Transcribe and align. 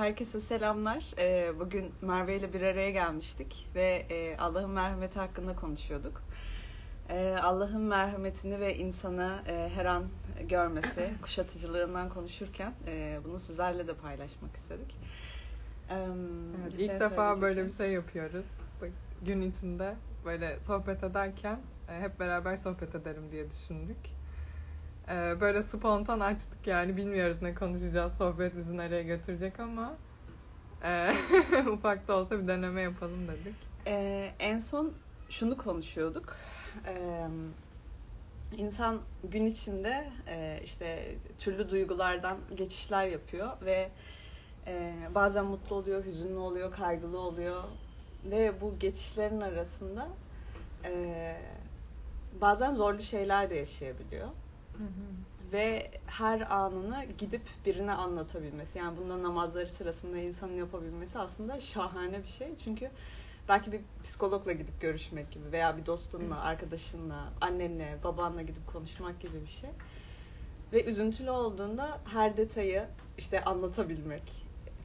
herkese 0.00 0.40
selamlar. 0.40 1.04
Ee, 1.18 1.52
bugün 1.60 1.92
Merve 2.02 2.36
ile 2.36 2.52
bir 2.52 2.62
araya 2.62 2.90
gelmiştik 2.90 3.68
ve 3.74 4.06
e, 4.10 4.36
Allah'ın 4.36 4.70
merhameti 4.70 5.18
hakkında 5.18 5.56
konuşuyorduk. 5.56 6.22
Ee, 7.08 7.36
Allah'ın 7.42 7.80
merhametini 7.80 8.60
ve 8.60 8.76
insanı 8.76 9.42
e, 9.46 9.70
her 9.74 9.84
an 9.84 10.04
görmesi, 10.48 11.10
kuşatıcılığından 11.22 12.08
konuşurken 12.08 12.72
e, 12.86 13.18
bunu 13.24 13.38
sizlerle 13.38 13.86
de 13.86 13.94
paylaşmak 13.94 14.56
istedik. 14.56 14.96
Ee, 15.90 15.94
Evet, 16.62 16.72
bir 16.72 16.78
ilk 16.78 16.90
şey 16.90 17.00
defa 17.00 17.40
böyle 17.40 17.66
bir 17.66 17.72
şey 17.72 17.92
yapıyoruz. 17.92 18.46
Gün 19.22 19.40
içinde 19.40 19.94
böyle 20.24 20.60
sohbet 20.60 21.04
ederken 21.04 21.58
hep 21.86 22.20
beraber 22.20 22.56
sohbet 22.56 22.94
ederim 22.94 23.32
diye 23.32 23.50
düşündük. 23.50 24.19
E, 25.10 25.40
Böyle 25.40 25.62
spontan 25.62 26.20
açtık 26.20 26.66
yani 26.66 26.96
bilmiyoruz 26.96 27.42
ne 27.42 27.54
konuşacağız, 27.54 28.12
sohbet 28.12 28.56
bizi 28.56 28.76
nereye 28.76 29.02
götürecek 29.02 29.60
ama 29.60 29.96
e, 30.84 31.12
ufak 31.72 32.08
da 32.08 32.16
olsa 32.16 32.42
bir 32.42 32.48
deneme 32.48 32.80
yapalım 32.80 33.28
dedik. 33.28 33.54
Ee, 33.86 34.30
en 34.38 34.58
son 34.58 34.92
şunu 35.30 35.56
konuşuyorduk. 35.56 36.36
Ee, 36.86 37.26
insan 38.56 38.98
gün 39.24 39.46
içinde 39.46 40.08
e, 40.26 40.60
işte 40.64 41.14
türlü 41.38 41.70
duygulardan 41.70 42.38
geçişler 42.54 43.04
yapıyor 43.06 43.48
ve 43.64 43.90
e, 44.66 44.94
bazen 45.14 45.44
mutlu 45.44 45.76
oluyor, 45.76 46.04
hüzünlü 46.04 46.38
oluyor, 46.38 46.72
kaygılı 46.72 47.18
oluyor 47.18 47.64
ve 48.24 48.60
bu 48.60 48.78
geçişlerin 48.78 49.40
arasında 49.40 50.08
e, 50.84 51.36
bazen 52.40 52.74
zorlu 52.74 53.02
şeyler 53.02 53.50
de 53.50 53.54
yaşayabiliyor 53.54 54.28
ve 55.52 55.90
her 56.06 56.40
anını 56.40 57.04
gidip 57.18 57.42
birine 57.66 57.92
anlatabilmesi 57.92 58.78
yani 58.78 58.96
bundan 58.96 59.22
namazları 59.22 59.68
sırasında 59.68 60.18
insanın 60.18 60.52
yapabilmesi 60.52 61.18
aslında 61.18 61.60
şahane 61.60 62.22
bir 62.22 62.28
şey 62.28 62.48
çünkü 62.64 62.90
belki 63.48 63.72
bir 63.72 63.80
psikologla 64.04 64.52
gidip 64.52 64.80
görüşmek 64.80 65.30
gibi 65.30 65.52
veya 65.52 65.76
bir 65.76 65.86
dostunla, 65.86 66.40
arkadaşınla, 66.40 67.32
annenle, 67.40 67.98
babanla 68.04 68.42
gidip 68.42 68.66
konuşmak 68.72 69.20
gibi 69.20 69.42
bir 69.42 69.50
şey. 69.50 69.70
Ve 70.72 70.84
üzüntülü 70.84 71.30
olduğunda 71.30 72.00
her 72.04 72.36
detayı 72.36 72.86
işte 73.18 73.44
anlatabilmek. 73.44 74.22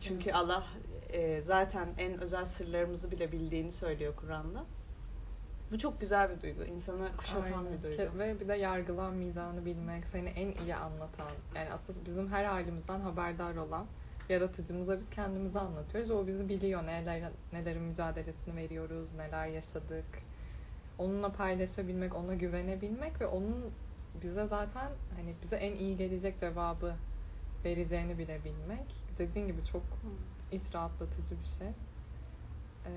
Çünkü. 0.02 0.32
Allah 0.32 0.68
e, 1.10 1.42
zaten 1.42 1.88
en 1.98 2.22
özel 2.22 2.46
sırlarımızı 2.46 3.12
bile 3.12 3.32
bildiğini 3.32 3.72
söylüyor 3.72 4.14
Kur'an'da. 4.16 4.66
Bu 5.72 5.80
çok 5.80 6.02
güzel 6.02 6.30
bir 6.30 6.42
duygu. 6.42 6.64
İnsanı 6.64 7.18
kuşatan 7.18 7.44
Aynen. 7.44 7.78
bir 7.78 7.84
duygu. 7.84 8.20
Ve 8.20 8.40
bir 8.40 8.48
de 8.48 8.56
yargılanmayacağını 8.56 9.66
bilmek, 9.66 10.06
seni 10.12 10.30
en 10.30 10.52
iyi 10.52 10.76
anlatan, 10.76 11.32
yani 11.56 11.70
aslında 11.74 12.06
bizim 12.06 12.28
her 12.28 12.46
halimizden 12.46 13.00
haberdar 13.00 13.56
olan 13.56 13.86
yaratıcımıza 14.30 15.00
biz 15.00 15.10
kendimizi 15.10 15.60
anlatıyoruz. 15.60 16.12
O 16.12 16.28
bizi 16.28 16.50
biliyor. 16.50 16.84
Neler, 16.84 17.32
nelerin 17.54 17.82
mücadelesini 17.82 18.56
veriyoruz, 18.56 19.14
neler 19.14 19.48
yaşadık. 19.48 20.06
Onunla 20.98 21.32
paylaşabilmek, 21.32 22.16
ona 22.16 22.34
güvenebilmek 22.34 23.22
ve 23.22 23.28
onun 23.28 23.72
bize 24.24 24.48
zaten 24.48 24.92
hani 25.16 25.36
bize 25.44 25.56
en 25.56 25.76
iyi 25.76 25.98
gelecek 25.98 26.40
cevabı 26.40 26.96
vereceğini 27.66 28.18
bilebilmek. 28.18 28.96
Dediğin 29.18 29.48
gibi 29.48 29.66
çok 29.66 29.84
iç 30.52 30.76
rahatlatıcı 30.76 31.36
bir 31.40 31.58
şey. 31.60 31.68
Ee, 32.86 32.92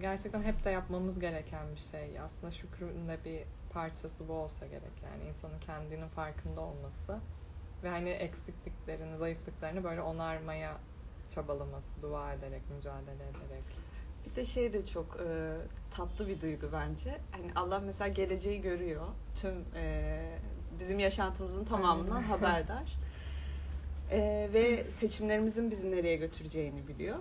gerçekten 0.00 0.42
hep 0.42 0.64
de 0.64 0.70
yapmamız 0.70 1.20
gereken 1.20 1.66
bir 1.74 1.80
şey. 1.90 2.20
Aslında 2.20 2.52
şükrün 2.52 3.08
de 3.08 3.18
bir 3.24 3.40
parçası 3.72 4.28
bu 4.28 4.32
olsa 4.32 4.66
gerek. 4.66 5.02
Yani 5.04 5.28
insanın 5.28 5.58
kendinin 5.60 6.08
farkında 6.08 6.60
olması 6.60 7.18
ve 7.84 7.88
hani 7.88 8.10
eksikliklerini, 8.10 9.16
zayıflıklarını 9.16 9.84
böyle 9.84 10.00
onarmaya 10.00 10.76
çabalaması, 11.34 12.02
dua 12.02 12.32
ederek, 12.32 12.62
mücadele 12.76 13.24
ederek. 13.24 13.64
Bir 14.26 14.36
de 14.36 14.44
şey 14.44 14.72
de 14.72 14.86
çok 14.86 15.20
e, 15.26 15.56
tatlı 15.96 16.28
bir 16.28 16.40
duygu 16.40 16.66
bence. 16.72 17.18
Hani 17.30 17.46
Allah 17.54 17.78
mesela 17.78 18.08
geleceği 18.08 18.60
görüyor. 18.62 19.06
Tüm 19.40 19.64
e, 19.74 20.38
bizim 20.80 20.98
yaşantımızın 20.98 21.64
tamamından 21.64 22.22
haberdar. 22.22 22.92
E, 24.10 24.48
ve 24.52 24.90
seçimlerimizin 24.90 25.70
bizi 25.70 25.90
nereye 25.90 26.16
götüreceğini 26.16 26.88
biliyor. 26.88 27.16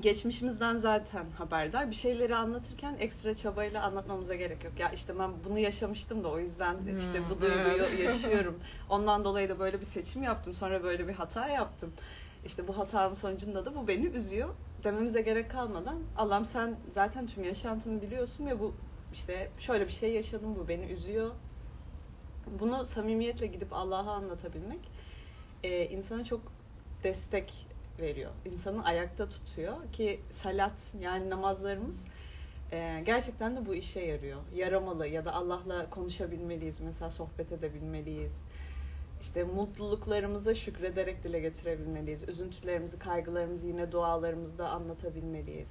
Geçmişimizden 0.00 0.76
zaten 0.76 1.26
haberdar. 1.38 1.90
Bir 1.90 1.94
şeyleri 1.96 2.36
anlatırken 2.36 2.96
ekstra 3.00 3.36
çabayla 3.36 3.82
anlatmamıza 3.82 4.34
gerek 4.34 4.64
yok. 4.64 4.72
Ya 4.80 4.90
işte 4.90 5.18
ben 5.18 5.30
bunu 5.48 5.58
yaşamıştım 5.58 6.24
da 6.24 6.28
o 6.28 6.38
yüzden 6.38 6.76
işte 7.00 7.22
bu 7.30 7.34
Hmm, 7.34 7.40
duyguyu 7.42 7.84
evet. 7.84 8.00
yaşıyorum. 8.04 8.58
Ondan 8.90 9.24
dolayı 9.24 9.48
da 9.48 9.58
böyle 9.58 9.80
bir 9.80 9.86
seçim 9.86 10.22
yaptım. 10.22 10.54
Sonra 10.54 10.82
böyle 10.82 11.08
bir 11.08 11.12
hata 11.12 11.48
yaptım. 11.48 11.92
İşte 12.46 12.68
bu 12.68 12.78
hatanın 12.78 13.14
sonucunda 13.14 13.64
da 13.64 13.74
bu 13.74 13.88
beni 13.88 14.06
üzüyor 14.06 14.48
dememize 14.84 15.20
gerek 15.20 15.50
kalmadan 15.50 15.98
Allah'ım 16.16 16.44
sen 16.44 16.76
zaten 16.94 17.26
tüm 17.26 17.44
yaşantımı 17.44 18.02
biliyorsun 18.02 18.46
ve 18.46 18.60
bu 18.60 18.74
işte 19.14 19.50
şöyle 19.58 19.86
bir 19.86 19.92
şey 19.92 20.12
yaşadım 20.12 20.56
bu 20.56 20.68
beni 20.68 20.84
üzüyor. 20.84 21.30
Bunu 22.60 22.84
samimiyetle 22.84 23.46
gidip 23.46 23.72
Allah'a 23.72 24.12
anlatabilmek 24.12 24.80
e, 25.64 25.86
insana 25.86 26.24
çok 26.24 26.40
destek 27.04 27.66
veriyor. 28.00 28.30
İnsanı 28.44 28.84
ayakta 28.84 29.28
tutuyor 29.28 29.92
ki 29.92 30.20
salat 30.30 30.94
yani 31.00 31.30
namazlarımız 31.30 32.04
e, 32.72 33.02
gerçekten 33.06 33.56
de 33.56 33.66
bu 33.66 33.74
işe 33.74 34.00
yarıyor. 34.00 34.40
Yaramalı 34.54 35.06
ya 35.06 35.24
da 35.24 35.34
Allah'la 35.34 35.90
konuşabilmeliyiz. 35.90 36.80
Mesela 36.80 37.10
sohbet 37.10 37.52
edebilmeliyiz. 37.52 38.32
İşte 39.20 39.44
mutluluklarımıza 39.44 40.54
şükrederek 40.54 41.24
dile 41.24 41.40
getirebilmeliyiz. 41.40 42.28
Üzüntülerimizi, 42.28 42.98
kaygılarımızı 42.98 43.66
yine 43.66 43.92
dualarımızda 43.92 44.68
anlatabilmeliyiz. 44.68 45.68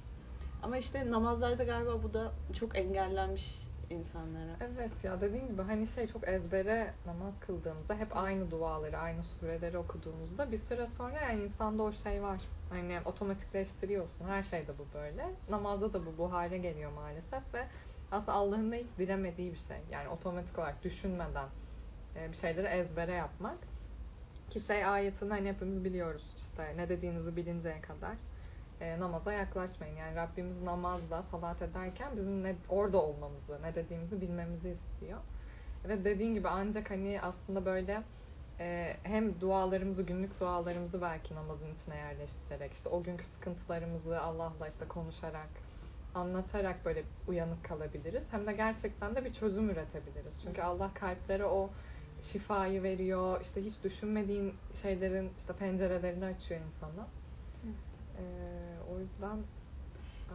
Ama 0.62 0.78
işte 0.78 1.10
namazlarda 1.10 1.64
galiba 1.64 2.02
bu 2.02 2.14
da 2.14 2.32
çok 2.60 2.78
engellenmiş 2.78 3.67
insanlara. 3.90 4.56
Evet 4.60 5.04
ya 5.04 5.20
dediğim 5.20 5.48
gibi 5.48 5.62
hani 5.62 5.86
şey 5.86 6.06
çok 6.06 6.28
ezbere 6.28 6.94
namaz 7.06 7.34
kıldığımızda 7.40 7.94
hep 7.94 8.16
aynı 8.16 8.50
duaları, 8.50 8.98
aynı 8.98 9.22
sureleri 9.22 9.78
okuduğumuzda 9.78 10.52
bir 10.52 10.58
süre 10.58 10.86
sonra 10.86 11.20
yani 11.20 11.42
insanda 11.42 11.82
o 11.82 11.92
şey 11.92 12.22
var. 12.22 12.40
Hani 12.70 12.98
otomatikleştiriyorsun. 13.04 14.28
Her 14.28 14.42
şeyde 14.42 14.78
bu 14.78 14.86
böyle. 14.94 15.30
Namazda 15.50 15.92
da 15.92 16.06
bu 16.06 16.18
bu 16.18 16.32
hale 16.32 16.58
geliyor 16.58 16.92
maalesef 16.92 17.54
ve 17.54 17.66
aslında 18.12 18.32
Allah'ın 18.32 18.72
da 18.72 18.76
hiç 18.76 18.88
dilemediği 18.98 19.52
bir 19.52 19.58
şey. 19.58 19.78
Yani 19.90 20.08
otomatik 20.08 20.58
olarak 20.58 20.84
düşünmeden 20.84 21.48
e, 22.16 22.32
bir 22.32 22.36
şeyleri 22.36 22.66
ezbere 22.66 23.12
yapmak. 23.12 23.58
Ki 24.50 24.60
şey 24.60 24.84
ayetini 24.84 25.30
hani 25.30 25.48
hepimiz 25.48 25.84
biliyoruz 25.84 26.34
işte 26.36 26.76
ne 26.76 26.88
dediğinizi 26.88 27.36
bilinceye 27.36 27.80
kadar 27.80 28.16
e, 28.80 29.00
namaza 29.00 29.32
yaklaşmayın. 29.32 29.96
Yani 29.96 30.16
Rabbimiz 30.16 30.62
namazda 30.62 31.22
salat 31.22 31.62
ederken 31.62 32.16
bizim 32.16 32.42
ne, 32.42 32.56
orada 32.68 33.02
olmamızı, 33.02 33.62
ne 33.62 33.74
dediğimizi 33.74 34.20
bilmemizi 34.20 34.70
istiyor. 34.70 35.18
Ve 35.88 36.04
dediğin 36.04 36.34
gibi 36.34 36.48
ancak 36.48 36.90
hani 36.90 37.20
aslında 37.22 37.64
böyle 37.64 38.02
e, 38.60 38.96
hem 39.02 39.40
dualarımızı, 39.40 40.02
günlük 40.02 40.40
dualarımızı 40.40 41.02
belki 41.02 41.34
namazın 41.34 41.74
içine 41.74 41.96
yerleştirerek, 41.96 42.72
işte 42.72 42.88
o 42.88 43.02
günkü 43.02 43.24
sıkıntılarımızı 43.24 44.20
Allah'la 44.20 44.68
işte 44.68 44.88
konuşarak, 44.88 45.48
anlatarak 46.14 46.84
böyle 46.84 47.04
uyanık 47.28 47.64
kalabiliriz. 47.64 48.24
Hem 48.30 48.46
de 48.46 48.52
gerçekten 48.52 49.16
de 49.16 49.24
bir 49.24 49.32
çözüm 49.32 49.70
üretebiliriz. 49.70 50.42
Çünkü 50.44 50.62
Allah 50.62 50.90
kalplere 50.94 51.44
o 51.44 51.70
şifayı 52.22 52.82
veriyor. 52.82 53.40
İşte 53.40 53.64
hiç 53.64 53.84
düşünmediğin 53.84 54.54
şeylerin 54.82 55.30
işte 55.38 55.52
pencerelerini 55.52 56.24
açıyor 56.24 56.60
insana. 56.60 57.06
Ee, 58.18 58.22
o 58.98 59.00
yüzden 59.00 59.36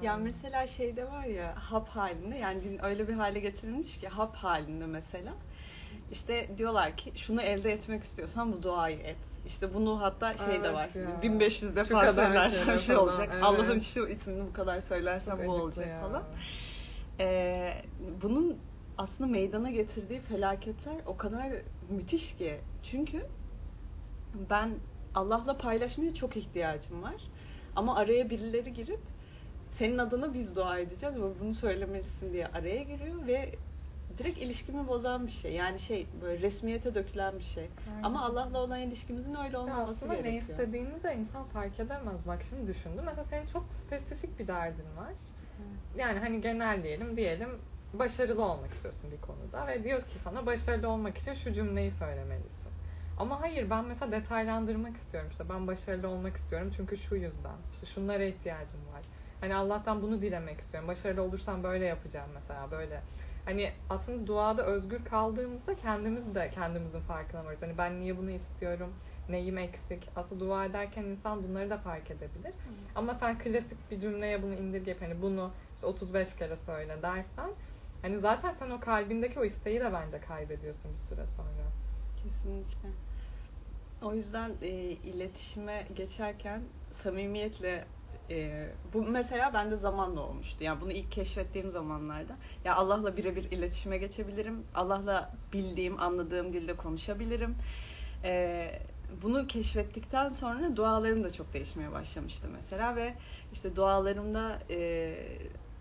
Ya 0.02 0.12
Aynen. 0.14 0.24
mesela 0.26 0.68
şeyde 0.68 1.12
var 1.12 1.24
ya 1.26 1.54
hap 1.56 1.90
halinde 1.90 2.36
yani 2.38 2.64
din 2.64 2.84
öyle 2.86 3.08
bir 3.08 3.14
hale 3.14 3.40
getirilmiş 3.40 3.98
ki 4.00 4.08
hap 4.08 4.36
halinde 4.36 4.86
mesela. 4.86 5.34
İşte 6.12 6.50
diyorlar 6.58 6.98
ki 6.98 7.12
şunu 7.16 7.42
elde 7.42 7.72
etmek 7.72 8.04
istiyorsan 8.04 8.54
bu 8.54 8.64
duayı 8.64 8.98
et. 9.00 9.18
İşte 9.48 9.74
bunu 9.74 10.02
hatta 10.02 10.34
şey 10.38 10.48
de 10.48 10.68
Evet 10.68 10.74
var. 10.74 10.90
ya. 10.96 11.22
1500 11.22 11.70
Şu 11.72 11.76
defa 11.76 12.14
söylersen 12.14 12.66
kere 12.66 12.80
şu 12.80 12.94
falan, 12.96 13.00
olacak. 13.08 13.30
evet. 13.34 13.44
Allah'ın 13.44 13.80
şu 13.80 14.08
ismini 14.08 14.48
bu 14.50 14.54
kadar 14.54 14.82
söylersen 14.82 15.32
Çok 15.38 15.46
bu 15.46 15.52
olacak 15.52 15.88
ya. 15.88 16.02
falan. 16.02 16.24
Ee, 17.20 17.74
bunun 18.22 18.58
aslında 18.98 19.30
meydana 19.32 19.70
getirdiği 19.72 20.20
felaketler 20.22 20.96
o 21.06 21.18
kadar 21.18 21.52
müthiş 21.90 22.36
ki. 22.36 22.60
Çünkü 22.84 23.26
ben 24.50 24.70
Allah'la 25.16 25.58
paylaşmaya 25.58 26.14
çok 26.16 26.38
ihtiyacım 26.38 27.04
var. 27.04 27.16
Ama 27.76 27.96
araya 27.96 28.30
birileri 28.30 28.74
girip 28.74 29.00
senin 29.70 29.98
adına 29.98 30.34
biz 30.34 30.56
dua 30.56 30.80
edeceğiz 30.80 31.16
ve 31.18 31.40
bunu 31.42 31.54
söylemelisin 31.54 32.34
diye 32.34 32.48
araya 32.48 32.84
giriyor 32.84 33.28
ve 33.28 33.56
direkt 34.18 34.38
ilişkimi 34.38 34.88
bozan 34.88 35.28
bir 35.28 35.32
şey. 35.32 35.54
Yani 35.54 35.80
şey 35.80 36.08
böyle 36.22 36.42
resmiyete 36.42 36.96
dökülen 36.96 37.40
bir 37.40 37.44
şey. 37.44 37.70
Aynen. 37.90 38.04
Ama 38.04 38.26
Allah'la 38.26 38.60
olan 38.60 38.80
ilişkimizin 38.80 39.36
öyle 39.36 39.58
olmaması 39.58 39.92
aslında 39.92 40.14
ne 40.14 40.22
gerekiyor. 40.22 40.42
istediğini 40.42 41.04
de 41.04 41.16
insan 41.16 41.44
fark 41.44 41.80
edemez. 41.80 42.28
Bak 42.28 42.44
şimdi 42.50 42.68
düşündüm. 42.68 43.04
Mesela 43.06 43.24
senin 43.24 43.46
çok 43.48 43.66
spesifik 43.72 44.40
bir 44.40 44.48
derdin 44.48 44.98
var. 44.98 45.14
Yani 45.98 46.20
hani 46.20 46.42
genelleyelim 46.42 47.18
diyelim 47.18 47.50
başarılı 47.94 48.46
olmak 48.46 48.72
istiyorsun 48.74 49.12
bir 49.12 49.22
konuda 49.22 49.68
ve 49.68 49.84
diyor 49.84 50.02
ki 50.02 50.20
sana 50.20 50.46
başarılı 50.46 50.90
olmak 50.90 51.18
için 51.18 51.34
şu 51.34 51.54
cümleyi 51.54 51.92
söylemelisin. 51.92 52.63
Ama 53.18 53.42
hayır 53.42 53.70
ben 53.70 53.86
mesela 53.86 54.12
detaylandırmak 54.12 54.96
istiyorum 54.96 55.30
işte 55.32 55.50
ben 55.50 55.68
başarılı 55.68 56.08
olmak 56.08 56.38
istiyorum 56.38 56.72
çünkü 56.78 56.98
şu 56.98 57.16
yüzden 57.16 57.56
işte 57.72 57.86
şunlara 57.86 58.24
ihtiyacım 58.24 58.80
var. 58.94 59.02
Hani 59.42 59.56
Allah'tan 59.56 60.02
bunu 60.02 60.22
dilemek 60.22 60.60
istiyorum. 60.60 60.88
Başarılı 60.90 61.22
olursam 61.22 61.64
böyle 61.64 61.86
yapacağım 61.86 62.30
mesela 62.34 62.72
böyle. 62.72 63.02
Hani 63.46 63.72
aslında 63.90 64.28
duada 64.28 64.66
özgür 64.66 65.06
kaldığımızda 65.06 65.76
kendimiz 65.76 66.36
de 66.36 66.52
kendimizin 66.56 67.00
farkına 67.00 67.46
varız. 67.46 67.62
Hani 67.62 67.78
ben 67.78 68.00
niye 68.00 68.18
bunu 68.18 68.32
istiyorum? 68.32 68.94
Neyim 69.30 69.58
eksik? 69.58 70.10
Aslında 70.16 70.46
dua 70.46 70.66
ederken 70.66 71.04
insan 71.04 71.44
bunları 71.44 71.70
da 71.70 71.78
fark 71.78 72.12
edebilir. 72.12 72.54
Ama 72.96 73.14
sen 73.14 73.40
klasik 73.40 73.92
bir 73.92 74.00
cümleye 74.00 74.44
bunu 74.44 74.54
indirgeyip 74.54 75.02
hani 75.02 75.22
bunu 75.22 75.52
işte 75.76 75.88
35 75.88 76.36
kere 76.36 76.56
söyle 76.56 77.02
dersen 77.02 77.50
hani 78.02 78.18
zaten 78.20 78.52
sen 78.52 78.70
o 78.70 78.80
kalbindeki 78.80 79.40
o 79.40 79.44
isteği 79.44 79.80
de 79.80 79.94
bence 79.94 80.20
kaybediyorsun 80.22 80.92
bir 80.92 80.98
süre 80.98 81.28
sonra. 81.28 81.64
Kesinlikle. 82.24 82.90
O 84.04 84.14
yüzden 84.14 84.52
e, 84.62 84.70
iletişime 84.92 85.88
geçerken 85.96 86.62
samimiyetle 86.92 87.86
e, 88.30 88.68
bu 88.94 89.02
mesela 89.02 89.54
bende 89.54 89.76
zamanla 89.76 90.22
olmuştu. 90.22 90.64
Yani 90.64 90.82
bunu 90.82 90.92
ilk 90.92 91.12
keşfettiğim 91.12 91.72
zamanlarda. 91.72 92.36
Ya 92.66 92.76
Allah'la 92.76 93.18
birebir 93.18 93.52
iletişime 93.52 93.98
geçebilirim. 93.98 94.64
Allah'la 94.76 95.36
bildiğim, 95.54 96.00
anladığım 96.00 96.54
dilde 96.54 96.76
konuşabilirim. 96.76 97.56
E, 98.24 98.72
bunu 99.22 99.48
keşfettikten 99.48 100.30
sonra 100.30 100.76
dualarım 100.76 101.24
da 101.24 101.34
çok 101.34 101.54
değişmeye 101.54 101.92
başlamıştı 101.92 102.48
mesela 102.54 102.96
ve 102.96 103.14
işte 103.54 103.76
dualarımda 103.76 104.60
e, 104.70 105.16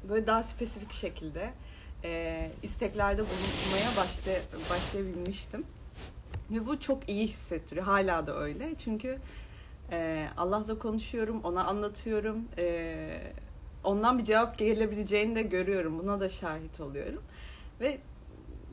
böyle 0.09 0.27
daha 0.27 0.43
spesifik 0.43 0.93
şekilde 0.93 1.51
e, 2.05 2.51
isteklerde 2.63 3.23
bulunmaya 3.23 3.91
başla, 3.97 4.33
başlayabilmiştim. 4.71 5.67
Ve 6.52 6.66
bu 6.66 6.81
çok 6.81 7.08
iyi 7.08 7.26
hissettiriyor. 7.26 7.87
Hala 7.87 8.26
da 8.26 8.38
öyle. 8.38 8.75
Çünkü 8.84 9.19
e, 9.90 10.28
Allah'la 10.37 10.78
konuşuyorum, 10.78 11.40
ona 11.44 11.64
anlatıyorum. 11.64 12.44
E, 12.58 12.96
ondan 13.84 14.19
bir 14.19 14.25
cevap 14.25 14.58
gelebileceğini 14.58 15.34
de 15.34 15.43
görüyorum. 15.43 15.99
Buna 15.99 16.20
da 16.20 16.28
şahit 16.28 16.81
oluyorum. 16.81 17.22
Ve 17.81 17.99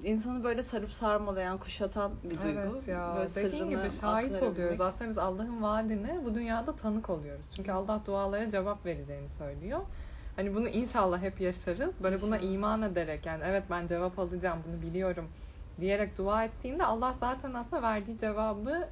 insanı 0.03 0.43
böyle 0.43 0.63
sarıp 0.63 0.93
sarmalayan, 0.93 1.57
kuşatan 1.57 2.11
bir 2.23 2.43
duygu. 2.43 2.59
Evet 2.59 2.87
ya. 2.87 3.13
Böyle 3.17 3.35
Dediğin 3.35 3.69
gibi 3.69 3.91
şahit 4.01 4.43
oluyoruz. 4.43 4.81
Aslında 4.81 5.09
biz 5.09 5.17
Allah'ın 5.17 5.61
vaadine 5.61 6.19
bu 6.25 6.35
dünyada 6.35 6.75
tanık 6.75 7.09
oluyoruz. 7.09 7.45
Çünkü 7.55 7.71
Allah 7.71 8.01
dualara 8.05 8.51
cevap 8.51 8.85
vereceğini 8.85 9.29
söylüyor. 9.29 9.79
Hani 10.35 10.55
bunu 10.55 10.67
inşallah 10.67 11.21
hep 11.21 11.41
yaşarız. 11.41 12.03
Böyle 12.03 12.21
buna 12.21 12.37
İnşallah. 12.37 12.53
iman 12.53 12.81
ederek 12.81 13.25
yani 13.25 13.43
evet 13.45 13.63
ben 13.69 13.87
cevap 13.87 14.19
alacağım 14.19 14.59
bunu 14.67 14.81
biliyorum 14.81 15.25
diyerek 15.81 16.17
dua 16.17 16.43
ettiğinde 16.43 16.85
Allah 16.85 17.15
zaten 17.19 17.53
aslında 17.53 17.81
verdiği 17.81 18.19
cevabı 18.19 18.87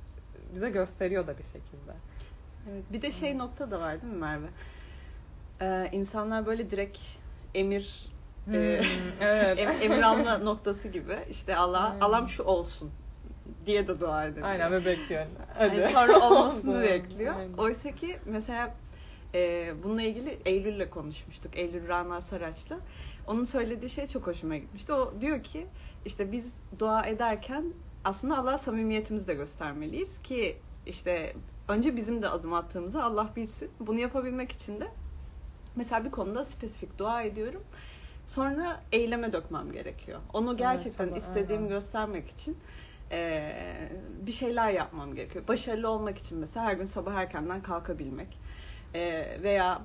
bize 0.56 0.70
gösteriyor 0.70 1.28
da 1.28 1.38
bir 1.38 1.44
şekilde. 1.44 1.92
Evet, 2.72 2.84
bir 2.94 3.02
de 3.02 3.12
şey 3.12 3.38
nokta 3.38 3.72
da 3.72 3.80
var 3.80 4.02
değil 4.02 4.14
mi 4.14 4.20
Merve? 4.20 4.48
Ee, 5.62 5.90
insanlar 5.92 6.46
böyle 6.46 6.72
direkt 6.72 6.98
emir 7.56 8.08
Hmm, 8.46 8.56
evet. 9.22 9.60
em, 9.60 9.70
emir 9.82 10.02
alma 10.04 10.38
noktası 10.38 10.88
gibi. 10.88 11.18
İşte 11.30 11.56
Allah 11.56 11.84
Aynen. 11.84 12.00
Allah'ım 12.00 12.30
şu 12.30 12.44
olsun 12.44 12.92
diye 13.66 13.88
de 13.88 14.00
dua 14.00 14.26
ediyor. 14.26 14.48
Aynen 14.48 14.72
ve 14.72 14.86
bekliyor. 14.86 15.22
Yani 15.60 15.72
Hadi. 15.84 15.94
sonra 15.94 16.20
olmasını 16.20 16.82
bekliyor. 16.84 17.36
Aynen. 17.36 17.54
Oysa 17.58 17.92
ki 17.92 18.18
mesela 18.26 18.74
e, 19.36 19.74
bununla 19.84 20.02
ilgili 20.02 20.40
Eylül'le 20.46 20.90
konuşmuştuk. 20.90 21.58
Eylül 21.58 21.88
Rana 21.88 22.22
Saraç'la. 22.22 22.80
Onun 23.28 23.44
söylediği 23.44 23.90
şey 23.90 24.08
çok 24.08 24.28
hoşuma 24.28 24.58
gitmişti. 24.58 24.94
O 24.94 25.14
diyor 25.22 25.44
ki 25.44 25.68
işte 26.06 26.32
biz 26.32 26.54
dua 26.80 27.04
ederken 27.06 27.66
aslında 28.04 28.38
Allah'a 28.38 28.58
samimiyetimizi 28.58 29.28
de 29.28 29.34
göstermeliyiz 29.34 30.22
ki 30.22 30.58
işte 30.86 31.34
önce 31.68 31.96
bizim 31.96 32.22
de 32.22 32.30
adım 32.30 32.54
attığımızı 32.54 33.04
Allah 33.04 33.30
bilsin. 33.36 33.72
Bunu 33.80 34.00
yapabilmek 34.00 34.52
için 34.52 34.80
de 34.82 34.88
mesela 35.76 36.06
bir 36.06 36.12
konuda 36.12 36.46
spesifik 36.46 37.00
dua 37.00 37.22
ediyorum. 37.22 37.64
Sonra 38.26 38.82
eyleme 38.92 39.34
dökmem 39.34 39.72
gerekiyor. 39.72 40.20
Onu 40.34 40.58
gerçekten 40.58 41.08
istediğimi 41.16 41.56
aynen. 41.56 41.70
göstermek 41.70 42.30
için 42.30 42.58
eee, 43.12 43.92
bir 44.22 44.32
şeyler 44.32 44.70
yapmam 44.70 45.16
gerekiyor. 45.16 45.48
Başarılı 45.48 45.90
olmak 45.90 46.18
için 46.18 46.38
mesela 46.38 46.66
her 46.66 46.74
gün 46.74 46.86
sabah 46.86 47.14
erkenden 47.14 47.62
kalkabilmek 47.62 48.38
Eee, 48.96 49.40
veya 49.44 49.82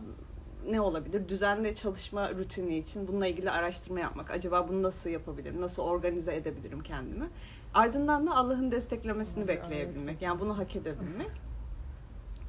ne 0.71 0.81
olabilir? 0.81 1.29
Düzenli 1.29 1.75
çalışma 1.75 2.31
rutini 2.31 2.79
için 2.79 3.09
bununla 3.09 3.27
ilgili 3.27 3.51
araştırma 3.51 4.01
yapmak. 4.01 4.31
Acaba 4.31 4.69
bunu 4.69 4.83
nasıl 4.83 5.11
yapabilirim? 5.11 5.61
Nasıl 5.61 5.83
organize 5.83 6.35
edebilirim 6.35 6.81
kendimi? 6.83 7.29
Ardından 7.75 8.27
da 8.27 8.37
Allah'ın 8.37 8.71
desteklemesini 8.71 9.49
bekleyebilmek. 9.49 10.23
Yani 10.23 10.41
bunu 10.41 10.59
hak 10.59 10.77
edebilmek. 10.77 11.31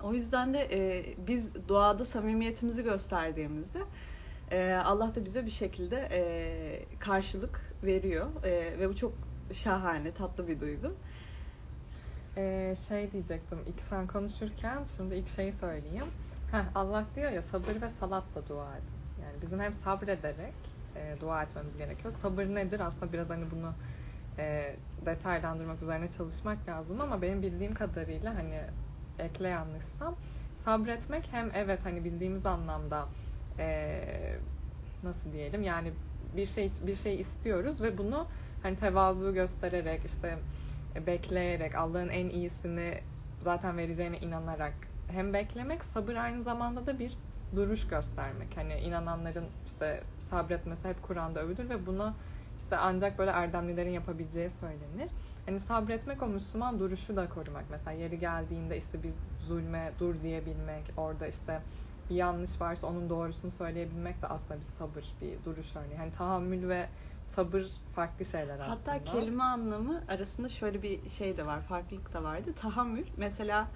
O 0.04 0.14
yüzden 0.14 0.54
de 0.54 0.60
e, 0.72 1.06
biz 1.28 1.68
duada 1.68 2.06
samimiyetimizi 2.06 2.84
gösterdiğimizde 2.84 3.80
e, 4.52 4.74
Allah 4.86 5.16
da 5.16 5.26
bize 5.26 5.46
bir 5.46 5.52
şekilde 5.52 6.08
e, 6.12 7.00
karşılık 7.00 7.74
veriyor 7.84 8.28
E, 8.44 8.80
ve 8.80 8.90
bu 8.90 8.96
çok 8.96 9.14
şahane, 9.54 10.12
tatlı 10.12 10.48
bir 10.48 10.60
duygu. 10.60 10.94
Ee, 12.38 12.76
şey 12.88 13.12
diyecektim 13.12 13.60
ilk 13.68 13.82
sen 13.82 14.08
konuşurken 14.08 14.84
şimdi 14.98 15.16
ilk 15.16 15.30
şeyi 15.30 15.54
söyleyeyim. 15.54 16.06
Heh, 16.54 16.64
Allah 16.76 17.06
diyor 17.16 17.32
ya 17.32 17.42
sabır 17.42 17.82
ve 17.82 17.90
salatla 17.90 18.48
dua 18.48 18.78
edin. 18.78 19.24
Yani 19.24 19.42
bizim 19.42 19.60
hem 19.60 19.74
sabrederek 19.74 20.54
e, 20.96 21.16
dua 21.22 21.44
etmemiz 21.44 21.78
gerekiyor. 21.78 22.14
Sabır 22.22 22.46
nedir? 22.46 22.80
Aslında 22.80 23.14
biraz 23.14 23.30
hani 23.30 23.46
bunu 23.52 23.74
e, 24.38 24.76
detaylandırmak 25.06 25.82
üzerine 25.82 26.12
çalışmak 26.12 26.68
lazım 26.68 27.02
ama 27.02 27.22
benim 27.22 27.42
bildiğim 27.42 27.74
kadarıyla 27.74 28.36
hani 28.36 28.62
ekle 29.20 29.48
yanlışsam 29.48 30.16
sabretmek 30.66 31.28
hem 31.32 31.52
evet 31.56 31.80
hani 31.84 32.04
bildiğimiz 32.04 32.46
anlamda 32.46 33.06
e, 33.60 34.00
nasıl 35.04 35.32
diyelim 35.32 35.64
yani 35.64 35.92
bir 36.38 36.46
şey 36.46 36.72
bir 36.88 36.96
şey 36.96 37.20
istiyoruz 37.20 37.82
ve 37.82 37.98
bunu 37.98 38.28
hani 38.64 38.76
tevazu 38.76 39.34
göstererek 39.34 40.06
işte 40.06 40.38
e, 40.96 41.08
bekleyerek 41.08 41.76
Allah'ın 41.76 42.10
en 42.10 42.30
iyisini 42.30 43.00
zaten 43.44 43.78
vereceğine 43.78 44.18
inanarak 44.18 44.93
hem 45.14 45.34
beklemek 45.34 45.84
sabır 45.84 46.16
aynı 46.16 46.44
zamanda 46.44 46.86
da 46.86 47.00
bir 47.00 47.14
duruş 47.56 47.88
göstermek. 47.88 48.58
Hani 48.58 48.74
inananların 48.74 49.46
işte 49.66 50.04
sabretmesi 50.20 50.88
hep 50.88 51.04
Kur'an'da 51.04 51.40
övülür 51.40 51.70
ve 51.70 51.86
bunu 51.86 52.14
işte 52.60 52.78
ancak 52.78 53.20
böyle 53.20 53.32
erdemlilerin 53.32 53.92
yapabileceği 53.92 54.50
söylenir. 54.50 55.12
Hani 55.46 55.60
sabretmek 55.60 56.24
o 56.24 56.28
Müslüman 56.28 56.80
duruşu 56.80 57.16
da 57.16 57.30
korumak. 57.30 57.64
Mesela 57.72 57.92
yeri 57.92 58.20
geldiğinde 58.20 58.78
işte 58.78 59.04
bir 59.04 59.12
zulme 59.48 59.92
dur 60.00 60.16
diyebilmek, 60.24 60.84
orada 60.98 61.28
işte 61.28 61.62
bir 62.10 62.16
yanlış 62.16 62.62
varsa 62.62 62.88
onun 62.88 63.10
doğrusunu 63.10 63.52
söyleyebilmek 63.52 64.22
de 64.22 64.28
aslında 64.28 64.58
bir 64.58 64.66
sabır, 64.66 65.06
bir 65.22 65.46
duruş 65.46 65.76
örneği. 65.76 65.98
Hani 65.98 66.12
tahammül 66.12 66.70
ve 66.70 66.88
sabır 67.36 67.68
farklı 67.96 68.26
şeyler 68.26 68.60
aslında. 68.60 68.94
Hatta 68.94 69.04
kelime 69.04 69.44
anlamı 69.44 70.02
arasında 70.08 70.50
şöyle 70.50 70.82
bir 70.82 71.10
şey 71.10 71.38
de 71.38 71.46
var, 71.46 71.62
farklılık 71.62 72.14
da 72.14 72.24
vardı. 72.24 72.54
Tahammül 72.56 73.06
mesela 73.18 73.68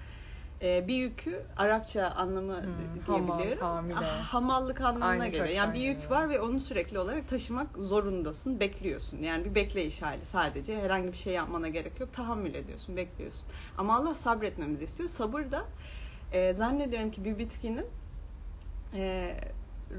e, 0.61 0.87
bir 0.87 0.95
yükü 0.95 1.41
Arapça 1.57 2.07
anlamı 2.07 2.55
Hmm, 2.63 3.01
hamal, 3.05 3.37
diyebiliyorum. 3.37 3.67
hamile. 3.67 3.95
Ah, 3.97 4.23
Hamallık 4.33 4.81
anlamına 4.81 5.05
Aynı 5.05 5.25
geliyor. 5.27 5.45
Yani 5.47 5.73
bir 5.73 5.79
yük 5.79 6.11
var 6.11 6.29
ve 6.29 6.41
onu 6.41 6.59
sürekli 6.59 6.99
olarak 6.99 7.29
taşımak 7.29 7.67
zorundasın, 7.77 8.59
bekliyorsun. 8.59 9.17
Yani 9.17 9.45
bir 9.45 9.55
bekleyiş 9.55 10.01
hali 10.01 10.25
sadece. 10.25 10.81
Herhangi 10.81 11.11
bir 11.11 11.17
şey 11.17 11.33
yapmana 11.33 11.67
gerek 11.67 11.99
yok. 11.99 12.13
Tahammül 12.13 12.53
ediyorsun, 12.53 12.97
bekliyorsun. 12.97 13.43
Ama 13.77 13.95
Allah 13.97 14.15
sabretmemizi 14.15 14.83
istiyor. 14.83 15.09
Sabır 15.09 15.51
da 15.51 15.65
e, 16.31 16.53
zannediyorum 16.53 17.11
ki 17.11 17.25
bir 17.25 17.37
bitkinin 17.37 17.85
e, 18.93 19.33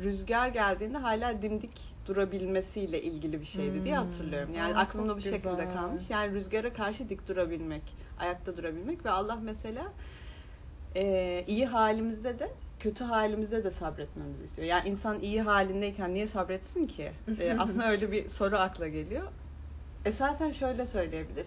rüzgar 0.03 0.49
geldiğinde 0.49 0.99
hala 0.99 1.43
dimdik 1.43 1.95
durabilmesiyle 2.07 3.03
ilgili 3.03 3.41
bir 3.41 3.47
şeydi 3.47 3.85
diye 3.85 3.97
Hmm. 3.99 4.05
hatırlıyorum. 4.05 4.55
Yani 4.55 4.77
Aa, 4.77 4.81
aklımda 4.81 5.17
bu 5.17 5.21
şekilde 5.21 5.50
güzel. 5.50 5.73
kalmış. 5.75 6.11
Yani 6.11 6.35
rüzgara 6.35 6.73
karşı 6.73 7.09
dik 7.09 7.29
durabilmek, 7.29 7.83
ayakta 8.19 8.57
durabilmek 8.57 9.05
ve 9.05 9.11
Allah 9.11 9.38
mesela 9.43 9.83
e, 10.97 11.45
iyi 11.47 11.66
halimizde 11.66 12.38
de 12.38 12.50
kötü 12.80 13.04
halimizde 13.04 13.64
de 13.64 13.71
sabretmemizi 13.71 14.45
istiyor. 14.45 14.68
Yani 14.68 14.88
insan 14.88 15.21
iyi 15.21 15.42
halindeyken 15.42 16.14
niye 16.14 16.26
sabretsin 16.26 16.87
ki? 16.87 17.12
E, 17.40 17.57
aslında 17.59 17.90
öyle 17.90 18.12
bir 18.12 18.28
soru 18.28 18.57
akla 18.57 18.88
geliyor. 18.88 19.23
Esasen 20.04 20.50
şöyle 20.50 20.87
söyleyebiliriz. 20.87 21.47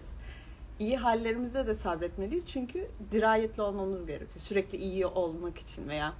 İyi 0.78 0.96
hallerimizde 0.96 1.66
de 1.66 1.74
sabretmeliyiz 1.74 2.46
çünkü 2.46 2.88
dirayetli 3.12 3.62
olmamız 3.62 4.06
gerekiyor. 4.06 4.40
Sürekli 4.40 4.78
iyi 4.78 5.06
olmak 5.06 5.58
için 5.58 5.88
veya 5.88 6.12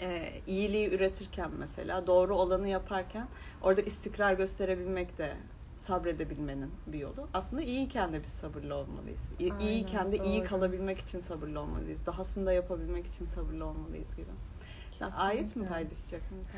e, 0.00 0.32
iyiliği 0.46 0.90
üretirken 0.94 1.50
mesela 1.58 2.06
doğru 2.06 2.36
olanı 2.36 2.68
yaparken 2.68 3.26
orada 3.62 3.80
istikrar 3.80 4.32
gösterebilmek 4.32 5.18
de 5.18 5.32
sabredebilmenin 5.88 6.70
bir 6.86 6.98
yolu. 6.98 7.28
Aslında 7.34 7.62
iyiyken 7.62 8.12
de 8.12 8.22
biz 8.22 8.30
sabırlı 8.30 8.74
olmalıyız. 8.74 9.20
İyi, 9.38 9.52
Aynen, 9.52 9.66
iyiyken 9.66 10.12
de 10.12 10.18
iyi 10.18 10.40
doğru. 10.40 10.48
kalabilmek 10.48 10.98
için 10.98 11.20
sabırlı 11.20 11.60
olmalıyız. 11.60 12.06
Dahasını 12.06 12.46
da 12.46 12.52
yapabilmek 12.52 13.06
için 13.06 13.26
sabırlı 13.26 13.66
olmalıyız 13.66 14.16
gibi. 14.16 14.26
Sen 14.98 15.10
ayet 15.10 15.56
mi? 15.56 15.66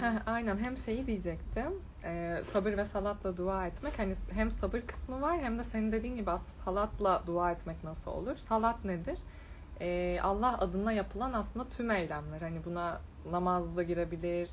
Heh, 0.01 0.13
aynen 0.27 0.57
hem 0.59 0.79
şeyi 0.79 1.07
diyecektim 1.07 1.73
e, 2.05 2.43
sabır 2.53 2.77
ve 2.77 2.85
salatla 2.85 3.37
dua 3.37 3.67
etmek 3.67 3.99
hani 3.99 4.15
hem 4.33 4.51
sabır 4.51 4.81
kısmı 4.81 5.21
var 5.21 5.39
hem 5.41 5.59
de 5.59 5.65
senin 5.65 5.93
dediğin 5.93 6.17
gibi 6.17 6.31
aslında 6.31 6.53
salatla 6.65 7.23
dua 7.27 7.53
etmek 7.53 7.85
nasıl 7.85 8.11
olur 8.11 8.37
salat 8.37 8.85
nedir 8.85 9.19
E, 9.81 10.19
Allah 10.23 10.59
adına 10.59 10.93
yapılan 10.93 11.33
aslında 11.33 11.69
tüm 11.69 11.91
eylemler 11.91 12.41
hani 12.41 12.65
buna 12.65 13.01
namaz 13.31 13.77
da 13.77 13.83
girebilir 13.83 14.51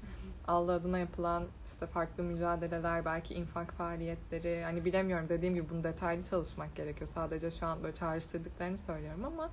Allah 0.48 0.72
adına 0.72 0.98
yapılan 0.98 1.44
işte 1.66 1.86
farklı 1.86 2.24
mücadeleler 2.24 3.06
belki 3.06 3.34
infak 3.34 3.74
faaliyetleri 3.74 4.64
hani 4.64 4.86
bilemiyorum 4.86 5.30
dediğim 5.30 5.56
gibi 5.56 5.70
bunu 5.70 5.84
detaylı 5.84 6.24
çalışmak 6.24 6.76
gerekiyor 6.76 7.10
sadece 7.14 7.52
şu 7.52 7.66
an 7.66 7.84
böyle 7.84 7.96
çağrıştırdıklarını 7.96 8.78
söylüyorum 8.78 9.26
ama 9.26 9.50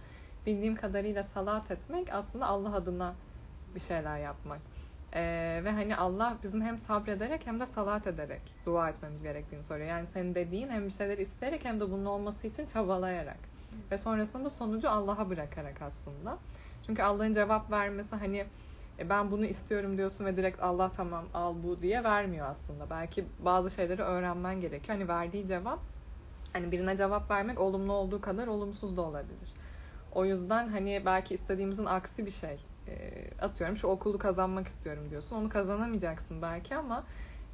bildiğim 0.46 0.76
kadarıyla 0.76 1.24
salat 1.24 1.70
etmek 1.70 2.12
aslında 2.12 2.46
Allah 2.46 2.74
adına 2.74 3.14
bir 3.74 3.80
şeyler 3.80 4.18
yapmak. 4.18 4.60
Ee, 5.14 5.60
ve 5.64 5.70
hani 5.70 5.96
Allah 5.96 6.36
bizim 6.42 6.62
hem 6.62 6.78
sabrederek 6.78 7.46
hem 7.46 7.60
de 7.60 7.66
salat 7.66 8.06
ederek 8.06 8.42
dua 8.66 8.90
etmemiz 8.90 9.22
gerektiğini 9.22 9.62
söylüyor. 9.62 9.90
Yani 9.90 10.06
senin 10.06 10.34
dediğin 10.34 10.68
hem 10.68 10.86
bir 10.86 10.92
şeyler 10.92 11.18
isteyerek 11.18 11.64
hem 11.64 11.80
de 11.80 11.90
bunun 11.90 12.04
olması 12.04 12.46
için 12.46 12.66
çabalayarak. 12.66 13.38
Ve 13.90 13.98
sonrasında 13.98 14.50
sonucu 14.50 14.90
Allah'a 14.90 15.30
bırakarak 15.30 15.82
aslında. 15.82 16.38
Çünkü 16.86 17.02
Allah'ın 17.02 17.34
cevap 17.34 17.70
vermesi 17.70 18.16
hani 18.16 18.44
e, 18.98 19.08
ben 19.08 19.30
bunu 19.30 19.44
istiyorum 19.44 19.96
diyorsun 19.98 20.24
ve 20.24 20.36
direkt 20.36 20.62
Allah 20.62 20.92
tamam 20.96 21.24
al 21.34 21.54
bu 21.62 21.82
diye 21.82 22.04
vermiyor 22.04 22.46
aslında. 22.50 22.90
Belki 22.90 23.24
bazı 23.38 23.70
şeyleri 23.70 24.02
öğrenmen 24.02 24.60
gerekiyor. 24.60 24.98
Hani 24.98 25.08
verdiği 25.08 25.46
cevap 25.46 25.78
hani 26.52 26.72
birine 26.72 26.96
cevap 26.96 27.30
vermek 27.30 27.60
olumlu 27.60 27.92
olduğu 27.92 28.20
kadar 28.20 28.46
olumsuz 28.46 28.96
da 28.96 29.02
olabilir. 29.02 29.52
O 30.12 30.24
yüzden 30.24 30.68
hani 30.68 31.02
belki 31.06 31.34
istediğimizin 31.34 31.84
aksi 31.84 32.26
bir 32.26 32.30
şey. 32.30 32.58
E, 32.88 33.24
atıyorum 33.40 33.76
şu 33.76 33.86
okulu 33.86 34.18
kazanmak 34.18 34.68
istiyorum 34.68 35.10
diyorsun. 35.10 35.36
Onu 35.36 35.48
kazanamayacaksın 35.48 36.42
belki 36.42 36.76
ama 36.76 37.04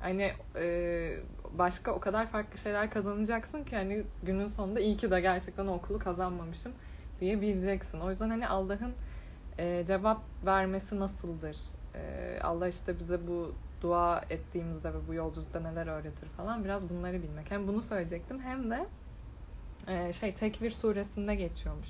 hani 0.00 0.32
e, 0.56 1.16
başka 1.58 1.92
o 1.92 2.00
kadar 2.00 2.26
farklı 2.26 2.58
şeyler 2.58 2.90
kazanacaksın 2.90 3.64
ki 3.64 3.76
hani 3.76 4.02
günün 4.22 4.46
sonunda 4.46 4.80
iyi 4.80 4.96
ki 4.96 5.10
de 5.10 5.20
gerçekten 5.20 5.66
o 5.66 5.74
okulu 5.74 5.98
kazanmamışım 5.98 6.72
diyebileceksin. 7.20 8.00
O 8.00 8.10
yüzden 8.10 8.30
hani 8.30 8.48
Allah'ın 8.48 8.94
e, 9.60 9.84
cevap 9.86 10.22
vermesi 10.46 11.00
nasıldır? 11.00 11.56
E, 11.94 12.38
Allah 12.42 12.68
işte 12.68 12.98
bize 12.98 13.26
bu 13.28 13.54
dua 13.82 14.22
ettiğimizde 14.30 14.94
ve 14.94 15.08
bu 15.08 15.14
yolculukta 15.14 15.60
neler 15.60 15.86
öğretir 15.86 16.28
falan 16.36 16.64
biraz 16.64 16.88
bunları 16.88 17.22
bilmek. 17.22 17.50
Hem 17.50 17.68
bunu 17.68 17.82
söyleyecektim 17.82 18.40
hem 18.40 18.70
de 18.70 18.86
e, 19.88 20.12
şey 20.12 20.34
Tekvir 20.34 20.70
suresinde 20.70 21.34
geçiyormuş. 21.34 21.88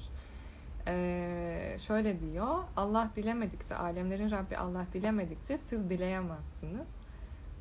E, 0.87 1.77
şöyle 1.87 2.21
diyor. 2.21 2.59
Allah 2.77 3.11
dilemedikçe, 3.17 3.75
alemlerin 3.75 4.31
Rabbi 4.31 4.57
Allah 4.57 4.87
dilemedikçe 4.93 5.59
siz 5.59 5.91
dileyemezsiniz. 5.91 6.87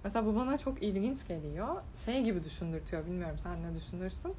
Mesela 0.03 0.25
bu 0.25 0.35
bana 0.35 0.57
çok 0.57 0.83
ilginç 0.83 1.27
geliyor. 1.27 1.67
Şey 2.05 2.23
gibi 2.23 2.43
düşündürtüyor. 2.43 3.05
Bilmiyorum 3.05 3.37
sen 3.37 3.63
ne 3.63 3.75
düşünürsün. 3.75 4.33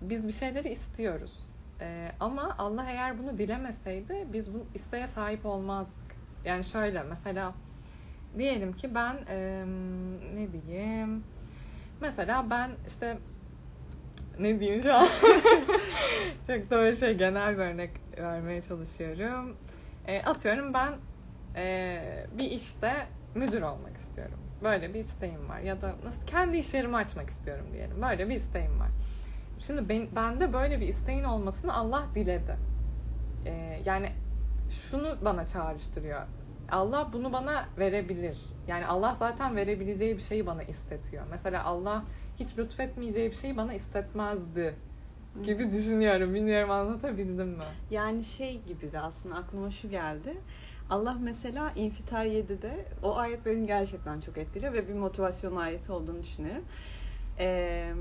Biz 0.00 0.26
bir 0.26 0.32
şeyleri 0.32 0.68
istiyoruz. 0.68 1.42
Ee, 1.80 2.12
ama 2.20 2.54
Allah 2.58 2.86
eğer 2.90 3.18
bunu 3.18 3.38
dilemeseydi 3.38 4.26
biz 4.32 4.54
bu 4.54 4.66
isteğe 4.74 5.06
sahip 5.06 5.46
olmazdık. 5.46 6.16
Yani 6.44 6.64
şöyle 6.64 7.02
mesela 7.02 7.54
diyelim 8.38 8.72
ki 8.72 8.94
ben 8.94 9.16
e, 9.28 9.64
ne 10.34 10.48
diyeyim 10.52 11.24
mesela 12.00 12.50
ben 12.50 12.70
işte 12.88 13.18
ne 14.38 14.60
diyeyim 14.60 14.82
şu 14.82 14.94
an 14.94 15.06
çok 16.46 16.70
da 16.70 16.76
böyle 16.76 16.96
şey 16.96 17.14
genel 17.14 17.54
bir 17.54 17.62
örnek 17.62 17.90
vermeye 18.18 18.62
çalışıyorum. 18.62 19.56
E, 20.06 20.22
atıyorum 20.22 20.74
ben 20.74 20.92
e, 21.56 22.00
bir 22.38 22.50
işte 22.50 23.06
müdür 23.34 23.62
olmak 23.62 23.96
istiyorum. 23.96 24.38
Böyle 24.62 24.94
bir 24.94 25.00
isteğim 25.00 25.48
var. 25.48 25.58
Ya 25.60 25.82
da 25.82 25.94
nasıl 26.04 26.26
kendi 26.26 26.56
iş 26.56 26.74
yerimi 26.74 26.96
açmak 26.96 27.30
istiyorum 27.30 27.66
diyelim. 27.72 28.02
Böyle 28.02 28.28
bir 28.28 28.34
isteğim 28.34 28.80
var. 28.80 28.88
Şimdi 29.60 29.88
ben, 29.88 30.08
bende 30.16 30.52
böyle 30.52 30.80
bir 30.80 30.88
isteğin 30.88 31.24
olmasını 31.24 31.74
Allah 31.74 32.06
diledi. 32.14 32.56
Ee, 33.46 33.82
yani 33.84 34.12
şunu 34.70 35.16
bana 35.24 35.46
çağrıştırıyor. 35.46 36.20
Allah 36.70 37.10
bunu 37.12 37.32
bana 37.32 37.64
verebilir. 37.78 38.38
Yani 38.68 38.86
Allah 38.86 39.16
zaten 39.18 39.56
verebileceği 39.56 40.16
bir 40.16 40.22
şeyi 40.22 40.46
bana 40.46 40.62
istetiyor. 40.62 41.24
Mesela 41.30 41.64
Allah 41.64 42.04
hiç 42.40 42.58
lütfetmeyeceği 42.58 43.30
bir 43.30 43.36
şeyi 43.36 43.56
bana 43.56 43.74
istetmezdi 43.74 44.74
gibi 45.44 45.72
düşünüyorum. 45.72 46.34
Bilmiyorum 46.34 46.70
anlatabildim 46.70 47.48
mi? 47.48 47.64
Yani 47.90 48.24
şey 48.24 48.60
gibi 48.62 48.92
de 48.92 49.00
aslında 49.00 49.36
aklıma 49.36 49.70
şu 49.70 49.90
geldi. 49.90 50.34
Allah 50.90 51.16
mesela 51.20 51.72
İnfitar 51.76 52.24
7'de 52.24 52.84
o 53.02 53.16
ayet 53.16 53.46
beni 53.46 53.66
gerçekten 53.66 54.20
çok 54.20 54.38
etkiliyor 54.38 54.72
ve 54.72 54.88
bir 54.88 54.94
motivasyon 54.94 55.56
ayeti 55.56 55.92
olduğunu 55.92 56.22
düşünüyorum. 56.22 56.64
Ee, 57.38 57.92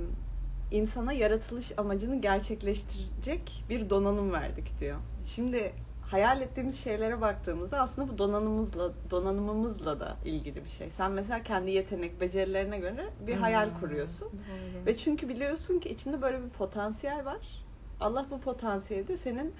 insana 0.71 1.13
yaratılış 1.13 1.71
amacını 1.77 2.21
gerçekleştirecek 2.21 3.63
bir 3.69 3.89
donanım 3.89 4.31
verdik 4.33 4.79
diyor. 4.79 4.97
Şimdi 5.25 5.73
hayal 6.01 6.41
ettiğimiz 6.41 6.79
şeylere 6.83 7.21
baktığımızda 7.21 7.79
aslında 7.79 8.09
bu 8.13 8.17
donanımımızla 8.17 8.91
donanımımızla 9.11 9.99
da 9.99 10.15
ilgili 10.25 10.63
bir 10.65 10.69
şey. 10.69 10.89
Sen 10.89 11.11
mesela 11.11 11.43
kendi 11.43 11.71
yetenek 11.71 12.21
becerilerine 12.21 12.79
göre 12.79 13.05
bir 13.27 13.35
hayal 13.35 13.69
Hmm, 13.69 13.79
kuruyorsun. 13.79 14.27
doğru. 14.31 14.85
Ve 14.85 14.97
çünkü 14.97 15.29
biliyorsun 15.29 15.79
ki 15.79 15.89
içinde 15.89 16.21
böyle 16.21 16.43
bir 16.43 16.49
potansiyel 16.49 17.25
var. 17.25 17.63
Allah 17.99 18.25
bu 18.31 18.39
potansiyeli 18.41 19.07
de 19.07 19.17
senin 19.17 19.53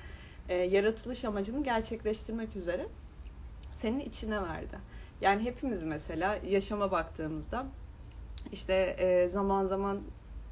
e, 0.49 0.55
yaratılış 0.55 1.25
amacını 1.25 1.63
gerçekleştirmek 1.63 2.55
üzere 2.55 2.87
senin 3.75 3.99
içine 3.99 4.41
verdi. 4.41 4.77
Yani 5.21 5.43
hepimiz 5.43 5.83
mesela 5.83 6.39
yaşama 6.45 6.91
baktığımızda 6.91 7.65
işte 8.51 8.73
e, 8.99 9.27
zaman 9.29 9.65
zaman 9.65 9.99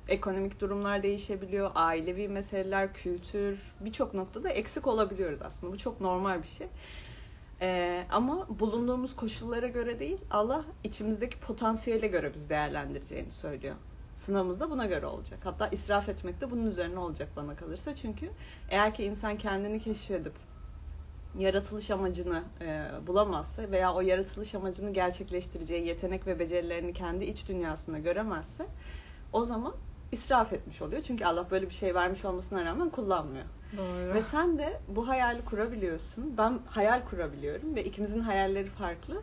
ekonomik 0.08 0.62
durumlar 0.62 1.04
değişebiliyor, 1.04 1.72
ailevi 1.76 2.28
meseleler, 2.28 2.94
kültür 2.94 3.74
birçok 3.80 4.14
noktada 4.14 4.50
eksik 4.50 4.88
olabiliyoruz 4.88 5.42
aslında. 5.42 5.74
Bu 5.74 5.78
çok 5.78 6.02
normal 6.02 6.44
bir 6.44 6.48
şey. 6.48 6.68
E, 7.62 8.04
ama 8.12 8.48
bulunduğumuz 8.60 9.16
koşullara 9.16 9.68
göre 9.68 10.00
değil, 10.00 10.18
Allah 10.32 10.66
içimizdeki 10.84 11.40
potansiyele 11.40 12.08
göre 12.08 12.34
biz 12.34 12.50
değerlendireceğini 12.50 13.32
söylüyor. 13.32 13.76
Sınavımız 14.16 14.60
da 14.60 14.70
buna 14.70 14.86
göre 14.86 15.06
olacak. 15.06 15.40
Hatta 15.44 15.68
israf 15.68 16.10
etmek 16.10 16.42
de 16.42 16.52
bunun 16.52 16.66
üzerine 16.66 17.00
olacak 17.00 17.30
bana 17.36 17.56
kalırsa. 17.56 17.96
Çünkü 17.96 18.30
eğer 18.70 18.94
ki 18.94 19.04
insan 19.04 19.38
kendini 19.38 19.80
keşfedip 19.80 20.34
yaratılış 21.38 21.92
amacını 21.92 22.44
e, 22.62 22.88
bulamazsa 23.08 23.72
veya 23.72 23.94
o 23.94 24.02
yaratılış 24.02 24.56
amacını 24.56 24.94
gerçekleştireceği 24.94 25.88
yetenek 25.88 26.28
ve 26.28 26.40
becerilerini 26.40 26.94
kendi 26.94 27.26
iç 27.26 27.48
dünyasında 27.48 28.00
göremezse 28.00 28.66
o 29.34 29.44
zaman 29.44 29.74
israf 30.12 30.54
etmiş 30.54 30.82
oluyor. 30.82 31.02
Çünkü 31.02 31.26
Allah 31.26 31.52
böyle 31.52 31.70
bir 31.70 31.74
şey 31.74 31.96
vermiş 31.96 32.26
olmasına 32.26 32.66
rağmen 32.66 32.90
kullanmıyor. 32.90 33.46
Doğru. 33.78 34.14
Ve 34.14 34.22
sen 34.22 34.58
de 34.58 34.80
bu 34.88 35.08
hayali 35.08 35.46
kurabiliyorsun. 35.46 36.38
Ben 36.38 36.60
hayal 36.70 37.06
kurabiliyorum 37.06 37.76
ve 37.76 37.84
ikimizin 37.84 38.20
hayalleri 38.20 38.70
farklı. 38.70 39.22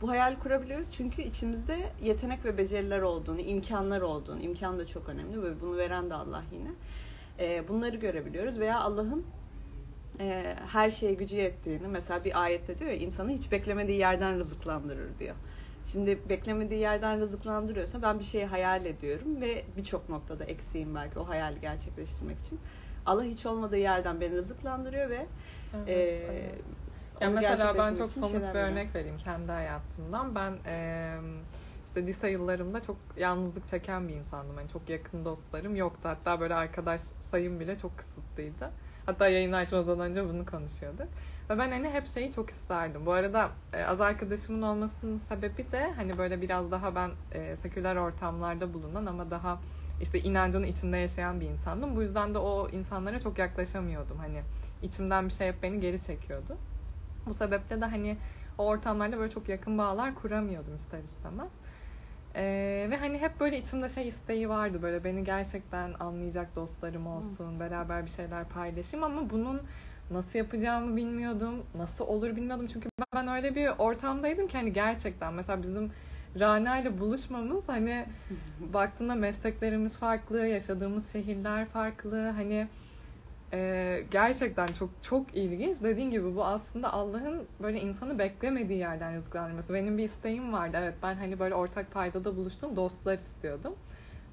Bu 0.00 0.08
hayal 0.08 0.36
kurabiliyoruz 0.38 0.88
çünkü 0.92 1.22
içimizde 1.22 1.92
yetenek 2.02 2.44
ve 2.44 2.58
beceriler 2.58 3.02
olduğunu, 3.02 3.40
imkanlar 3.40 4.00
olduğunu, 4.00 4.40
imkan 4.40 4.78
da 4.78 4.86
çok 4.86 5.08
önemli 5.08 5.42
ve 5.42 5.60
bunu 5.60 5.76
veren 5.76 6.10
de 6.10 6.14
Allah 6.14 6.42
yine. 6.52 6.70
Ee, 7.38 7.68
bunları 7.68 7.96
görebiliyoruz 7.96 8.58
veya 8.58 8.80
Allah'ın 8.80 9.26
e, 10.20 10.56
her 10.72 10.90
şeye 10.90 11.14
gücü 11.14 11.36
yettiğini, 11.36 11.88
mesela 11.88 12.24
bir 12.24 12.42
ayette 12.42 12.78
diyor 12.78 12.90
ya, 12.90 12.96
insanı 12.96 13.30
hiç 13.30 13.52
beklemediği 13.52 13.98
yerden 13.98 14.38
rızıklandırır 14.38 15.18
diyor. 15.18 15.34
Şimdi 15.92 16.18
beklemediği 16.28 16.80
yerden 16.80 17.20
rızıklandırıyorsa 17.20 18.02
ben 18.02 18.18
bir 18.18 18.24
şeyi 18.24 18.46
hayal 18.46 18.84
ediyorum 18.86 19.40
ve 19.40 19.64
birçok 19.76 20.08
noktada 20.08 20.44
eksiğim 20.44 20.94
belki 20.94 21.18
o 21.18 21.28
hayali 21.28 21.60
gerçekleştirmek 21.60 22.38
için. 22.38 22.60
Allah 23.06 23.22
hiç 23.24 23.46
olmadığı 23.46 23.76
yerden 23.76 24.20
beni 24.20 24.36
rızıklandırıyor 24.36 25.10
ve 25.10 25.26
Evet, 25.74 25.88
e, 25.88 25.92
evet. 25.92 26.54
Ya 27.20 27.30
mesela 27.30 27.78
ben 27.78 27.94
çok 27.94 28.12
somut 28.12 28.54
bir 28.54 28.58
örnek 28.58 28.94
vereyim 28.94 29.18
kendi 29.18 29.52
hayatımdan. 29.52 30.34
Ben 30.34 30.52
eee, 30.66 31.14
işte 31.86 32.06
lise 32.06 32.30
yıllarımda 32.30 32.82
çok 32.82 32.96
yalnızlık 33.16 33.68
çeken 33.68 34.08
bir 34.08 34.14
insandım. 34.14 34.58
Yani 34.58 34.68
çok 34.68 34.88
yakın 34.88 35.24
dostlarım 35.24 35.76
yoktu. 35.76 36.00
Hatta 36.02 36.40
böyle 36.40 36.54
arkadaş 36.54 37.00
sayım 37.30 37.60
bile 37.60 37.78
çok 37.78 37.98
kısıtlıydı. 37.98 38.70
Hatta 39.06 39.28
yayını 39.28 39.56
açmadan 39.56 40.00
önce 40.00 40.28
bunu 40.28 40.46
konuşuyorduk. 40.46 41.08
Ve 41.50 41.58
ben 41.58 41.70
hani 41.70 41.90
hep 41.90 42.08
şeyi 42.08 42.32
çok 42.32 42.50
isterdim. 42.50 43.06
Bu 43.06 43.12
arada 43.12 43.50
e, 43.72 43.84
az 43.84 44.00
arkadaşımın 44.00 44.62
olmasının 44.62 45.18
sebebi 45.18 45.72
de 45.72 45.92
hani 45.96 46.18
böyle 46.18 46.42
biraz 46.42 46.70
daha 46.70 46.94
ben 46.94 47.10
e, 47.32 47.56
seküler 47.56 47.96
ortamlarda 47.96 48.74
bulunan 48.74 49.06
ama 49.06 49.30
daha 49.30 49.60
işte 50.00 50.20
inancının 50.20 50.66
içinde 50.66 50.96
yaşayan 50.96 51.40
bir 51.40 51.46
insandım. 51.46 51.96
Bu 51.96 52.02
yüzden 52.02 52.34
de 52.34 52.38
o 52.38 52.68
insanlara 52.68 53.20
çok 53.20 53.38
yaklaşamıyordum. 53.38 54.18
Hani 54.18 54.42
içimden 54.82 55.28
bir 55.28 55.32
şey 55.32 55.48
hep 55.48 55.62
beni 55.62 55.80
geri 55.80 56.00
çekiyordu. 56.00 56.56
Bu 57.26 57.34
sebeple 57.34 57.80
de 57.80 57.84
hani 57.84 58.16
o 58.58 58.66
ortamlarda 58.66 59.18
böyle 59.18 59.30
çok 59.30 59.48
yakın 59.48 59.78
bağlar 59.78 60.14
kuramıyordum 60.14 60.74
ister 60.74 60.98
istemez. 60.98 61.50
Ee, 62.34 62.86
ve 62.90 62.96
hani 62.96 63.18
hep 63.18 63.40
böyle 63.40 63.58
içimde 63.58 63.88
şey 63.88 64.08
isteği 64.08 64.48
vardı 64.48 64.82
böyle 64.82 65.04
beni 65.04 65.24
gerçekten 65.24 65.94
anlayacak 66.00 66.56
dostlarım 66.56 67.06
olsun, 67.06 67.60
beraber 67.60 68.04
bir 68.04 68.10
şeyler 68.10 68.48
paylaşayım 68.48 69.04
ama 69.04 69.30
bunun 69.30 69.62
nasıl 70.10 70.38
yapacağımı 70.38 70.96
bilmiyordum. 70.96 71.66
Nasıl 71.74 72.06
olur 72.06 72.36
bilmiyordum. 72.36 72.66
Çünkü 72.72 72.88
ben 73.14 73.28
öyle 73.28 73.54
bir 73.54 73.68
ortamdaydım 73.78 74.48
ki 74.48 74.56
hani 74.56 74.72
gerçekten 74.72 75.34
mesela 75.34 75.62
bizim 75.62 75.90
Rana 76.40 76.78
ile 76.78 77.00
buluşmamız 77.00 77.64
hani 77.66 78.06
baktığında 78.72 79.14
mesleklerimiz 79.14 79.96
farklı, 79.96 80.46
yaşadığımız 80.46 81.12
şehirler 81.12 81.66
farklı. 81.66 82.30
Hani 82.30 82.68
e, 83.52 84.02
gerçekten 84.10 84.66
çok 84.66 84.90
çok 85.02 85.36
ilginç. 85.36 85.76
Dediğin 85.82 86.10
gibi 86.10 86.36
bu 86.36 86.44
aslında 86.44 86.92
Allah'ın 86.92 87.42
böyle 87.62 87.80
insanı 87.80 88.18
beklemediği 88.18 88.78
yerden 88.78 89.16
rızıklandırması. 89.16 89.74
Benim 89.74 89.98
bir 89.98 90.04
isteğim 90.04 90.52
vardı. 90.52 90.76
Evet 90.80 90.94
ben 91.02 91.14
hani 91.14 91.38
böyle 91.38 91.54
ortak 91.54 91.92
paydada 91.92 92.36
buluştum, 92.36 92.76
dostlar 92.76 93.18
istiyordum. 93.18 93.74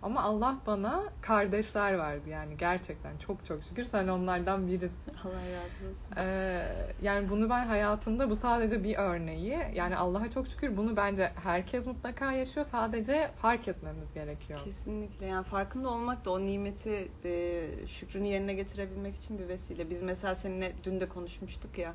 Ama 0.02 0.24
Allah 0.24 0.58
bana 0.68 1.04
kardeşler 1.22 1.98
verdi 1.98 2.30
yani 2.30 2.58
gerçekten 2.58 3.18
çok 3.18 3.46
çok 3.46 3.64
şükür 3.64 3.84
sen 3.84 4.08
onlardan 4.08 4.68
birisin. 4.68 5.14
Allah 5.24 5.34
razı 5.34 5.92
olsun. 5.92 6.18
Ee, 6.18 6.64
yani 7.02 7.30
bunu 7.30 7.50
ben 7.50 7.68
hayatımda 7.68 8.30
bu 8.30 8.36
sadece 8.36 8.84
bir 8.84 8.98
örneği. 8.98 9.60
Yani 9.74 9.98
Allah'a 9.98 10.30
çok 10.30 10.48
şükür 10.48 10.78
bunu 10.78 10.96
bence 10.96 11.32
herkes 11.44 11.86
mutlaka 11.86 12.32
yaşıyor. 12.32 12.66
Sadece 12.66 13.32
fark 13.42 13.68
etmemiz 13.68 14.14
gerekiyor. 14.14 14.60
Kesinlikle 14.64 15.26
yani 15.26 15.44
farkında 15.44 15.90
olmak 15.90 16.26
da 16.26 16.32
o 16.32 16.40
nimeti 16.40 17.12
e, 17.24 17.68
şükrünü 17.88 18.28
yerine 18.28 18.54
getirebilmek 18.54 19.16
için 19.16 19.40
bir 19.40 19.48
vesile. 19.48 19.90
Biz 19.90 20.02
mesela 20.02 20.36
seninle 20.36 20.74
dün 20.84 21.00
de 21.00 21.10
konuşmuştuk 21.10 21.78
ya 21.78 21.94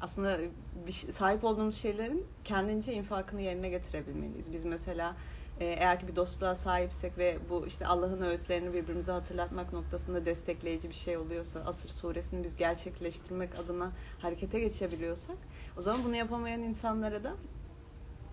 aslında 0.00 0.38
bir, 0.86 0.92
sahip 0.92 1.44
olduğumuz 1.44 1.76
şeylerin 1.76 2.26
kendince 2.44 2.92
infakını 2.92 3.42
yerine 3.42 3.68
getirebilmeliyiz. 3.68 4.52
Biz 4.52 4.64
mesela 4.64 5.16
eğer 5.60 6.00
ki 6.00 6.08
bir 6.08 6.16
dostluğa 6.16 6.54
sahipsek 6.54 7.18
ve 7.18 7.38
bu 7.50 7.66
işte 7.66 7.86
Allah'ın 7.86 8.22
öğütlerini 8.22 8.74
birbirimize 8.74 9.12
hatırlatmak 9.12 9.72
noktasında 9.72 10.24
destekleyici 10.24 10.88
bir 10.88 10.94
şey 10.94 11.16
oluyorsa, 11.16 11.60
Asır 11.60 11.88
suresini 11.88 12.44
biz 12.44 12.56
gerçekleştirmek 12.56 13.58
adına 13.58 13.92
harekete 14.18 14.60
geçebiliyorsak, 14.60 15.36
o 15.78 15.82
zaman 15.82 16.04
bunu 16.04 16.16
yapamayan 16.16 16.62
insanlara 16.62 17.24
da 17.24 17.34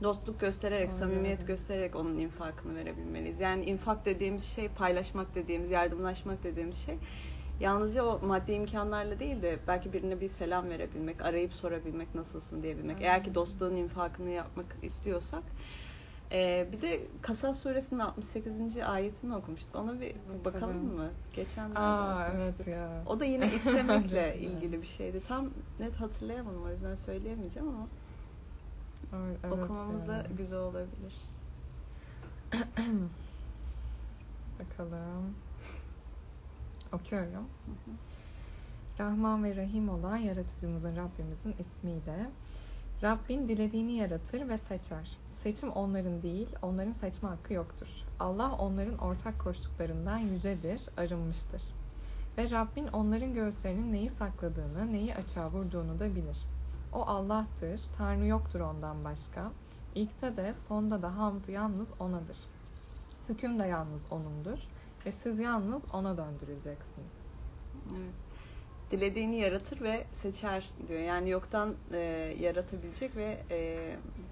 dostluk 0.04 0.40
göstererek, 0.40 0.90
Aynen. 0.90 1.00
samimiyet 1.00 1.48
göstererek 1.48 1.96
onun 1.96 2.18
infakını 2.18 2.76
verebilmeliyiz. 2.76 3.40
Yani 3.40 3.66
infak 3.66 4.06
dediğimiz 4.06 4.44
şey, 4.44 4.70
paylaşmak 4.70 5.36
dediğimiz, 5.36 5.72
yardımlaşmak 5.72 6.44
dediğimiz 6.44 6.78
şey 6.78 6.98
yalnızca 7.60 8.04
o 8.04 8.20
maddi 8.26 8.52
imkanlarla 8.52 9.20
değil 9.20 9.42
de 9.42 9.60
belki 9.68 9.94
birine 9.94 10.22
bir 10.22 10.28
selam 10.28 10.70
verebilmek, 10.70 11.22
arayıp 11.22 11.54
sorabilmek, 11.54 12.16
nasılsın 12.16 12.64
diyebilmek. 12.64 13.02
Eğer 13.02 13.20
ki 13.20 13.24
Aynen. 13.24 13.36
dostluğun 13.36 13.76
infakını 13.76 14.30
yapmak 14.30 14.66
istiyorsak. 14.82 15.44
Ee, 16.34 16.68
bir 16.72 16.82
de 16.82 17.02
Kasas 17.22 17.60
suresinin 17.60 18.00
68. 18.00 18.78
ayetini 18.78 19.36
okumuştuk. 19.36 19.76
Ona 19.76 20.02
bir 20.02 20.16
bakalım 20.46 20.96
mı? 20.96 21.10
Geçen 21.34 21.76
Aa 21.76 22.28
evet 22.36 22.68
ya. 22.68 23.04
O 23.06 23.20
da 23.20 23.26
yine 23.26 23.56
istemekle 23.56 24.20
Evet. 24.20 24.42
ilgili 24.42 24.82
bir 24.82 24.88
şeydi. 24.88 25.22
Tam 25.28 25.50
net 25.80 25.94
hatırlayamadım 25.96 26.64
o 26.64 26.70
yüzden 26.70 26.96
söyleyemeyeceğim 26.96 27.70
ama 27.70 27.88
Evet, 29.16 29.38
evet 29.44 29.54
okumamız 29.54 30.08
da 30.08 30.14
ya. 30.14 30.26
güzel 30.38 30.60
olabilir. 30.60 31.14
Bakalım. 34.60 35.36
Okuyorum. 36.94 37.48
Rahman 39.00 39.44
ve 39.44 39.56
Rahim 39.56 39.90
olan 39.90 40.18
yaratıcımızın 40.18 40.96
Rabbimizin 40.96 41.56
ismiyle. 41.60 42.30
Rabbin 43.04 43.48
dilediğini 43.48 43.92
yaratır 43.92 44.50
ve 44.50 44.58
seçer. 44.58 45.18
Seçim 45.44 45.72
onların 45.72 46.22
değil, 46.22 46.48
onların 46.62 46.92
seçme 46.92 47.30
hakkı 47.30 47.54
yoktur. 47.54 47.88
Allah 48.20 48.56
onların 48.56 48.98
ortak 48.98 49.40
koştuklarından 49.40 50.18
yücedir, 50.18 50.82
arınmıştır. 50.98 51.62
Ve 52.38 52.52
Rabbin 52.52 52.88
onların 52.88 53.34
göğüslerinin 53.34 53.94
neyi 53.94 54.10
sakladığını, 54.10 54.92
neyi 54.92 55.16
açığa 55.16 55.50
vurduğunu 55.50 56.00
da 56.00 56.16
bilir. 56.16 56.38
O 56.94 57.02
Allah'tır, 57.02 57.82
Tanrı 57.98 58.26
yoktur 58.26 58.60
ondan 58.60 59.04
başka. 59.04 59.52
İlkte 59.96 60.38
de 60.38 60.54
sonda 60.54 61.02
da 61.02 61.18
hamd 61.18 61.48
yalnız 61.48 61.88
O'nadır. 62.00 62.38
Hüküm 63.30 63.60
de 63.60 63.64
yalnız 63.64 64.06
O'nundur 64.12 64.60
ve 65.06 65.12
siz 65.12 65.40
yalnız 65.40 65.84
O'na 65.94 66.18
döndürüleceksiniz. 66.18 67.12
Evet. 67.92 68.33
Dilediğini 68.92 69.40
yaratır 69.40 69.82
ve 69.82 70.04
seçer 70.14 70.70
diyor. 70.88 71.00
Yani 71.00 71.30
yoktan 71.30 71.76
e, 71.94 71.98
yaratabilecek 72.40 73.16
ve 73.16 73.38
e, 73.52 73.78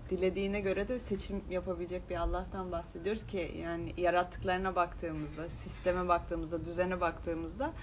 dilediğine 0.10 0.60
göre 0.60 0.88
de 0.88 1.00
seçim 1.00 1.42
yapabilecek 1.50 2.10
bir 2.10 2.16
Allah'tan 2.16 2.72
bahsediyoruz 2.72 3.28
ki 3.28 3.52
yani 3.62 3.94
yarattıklarına 3.98 4.76
baktığımızda, 4.76 5.50
sisteme 5.50 6.08
baktığımızda, 6.08 6.66
düzene 6.66 7.02
baktığımızda 7.02 7.74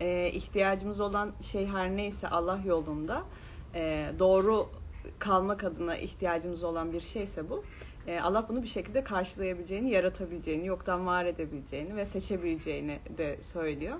e, 0.00 0.30
ihtiyacımız 0.30 1.00
olan 1.00 1.32
şey 1.42 1.66
her 1.66 1.96
neyse 1.96 2.28
Allah 2.28 2.60
yolunda 2.66 3.24
e, 3.74 4.12
doğru 4.18 4.68
kalmak 5.18 5.64
adına 5.64 5.96
ihtiyacımız 5.96 6.64
olan 6.64 6.92
bir 6.92 7.00
şeyse 7.00 7.50
bu. 7.50 7.64
E, 8.06 8.20
Allah 8.20 8.46
bunu 8.48 8.62
bir 8.62 8.68
şekilde 8.68 9.04
karşılayabileceğini, 9.04 9.90
yaratabileceğini, 9.90 10.66
yoktan 10.66 11.06
var 11.06 11.24
edebileceğini 11.24 11.96
ve 11.96 12.06
seçebileceğini 12.06 12.98
de 13.18 13.42
söylüyor. 13.42 13.96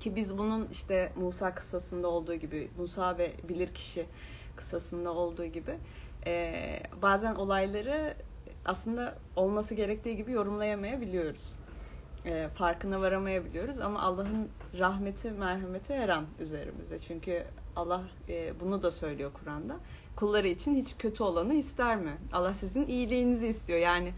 Ki 0.00 0.16
biz 0.16 0.38
bunun 0.38 0.68
işte 0.72 1.12
Musa 1.16 1.54
kıssasında 1.54 2.08
olduğu 2.08 2.34
gibi, 2.34 2.70
Musa 2.78 3.18
ve 3.18 3.32
bilirkişi 3.48 4.06
kıssasında 4.56 5.12
olduğu 5.12 5.44
gibi 5.44 5.78
e, 6.26 6.80
bazen 7.02 7.34
olayları 7.34 8.14
aslında 8.64 9.18
olması 9.36 9.74
gerektiği 9.74 10.16
gibi 10.16 10.32
yorumlayamayabiliyoruz. 10.32 11.52
E, 12.24 12.48
farkına 12.48 13.00
varamayabiliyoruz 13.00 13.80
ama 13.80 14.02
Allah'ın 14.02 14.48
rahmeti, 14.78 15.30
merhameti 15.30 15.94
her 15.94 16.08
an 16.08 16.24
üzerimizde. 16.40 16.98
Çünkü 16.98 17.44
Allah 17.76 18.02
e, 18.28 18.60
bunu 18.60 18.82
da 18.82 18.90
söylüyor 18.90 19.30
Kur'an'da. 19.32 19.76
Kulları 20.16 20.48
için 20.48 20.74
hiç 20.74 20.96
kötü 20.98 21.22
olanı 21.22 21.54
ister 21.54 21.96
mi? 21.96 22.16
Allah 22.32 22.54
sizin 22.54 22.86
iyiliğinizi 22.86 23.46
istiyor. 23.46 23.78
Yani 23.78 24.12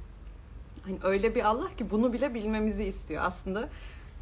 hani 0.84 0.98
öyle 1.02 1.34
bir 1.34 1.44
Allah 1.44 1.68
ki 1.76 1.90
bunu 1.90 2.12
bile 2.12 2.34
bilmemizi 2.34 2.84
istiyor. 2.84 3.22
Aslında 3.26 3.68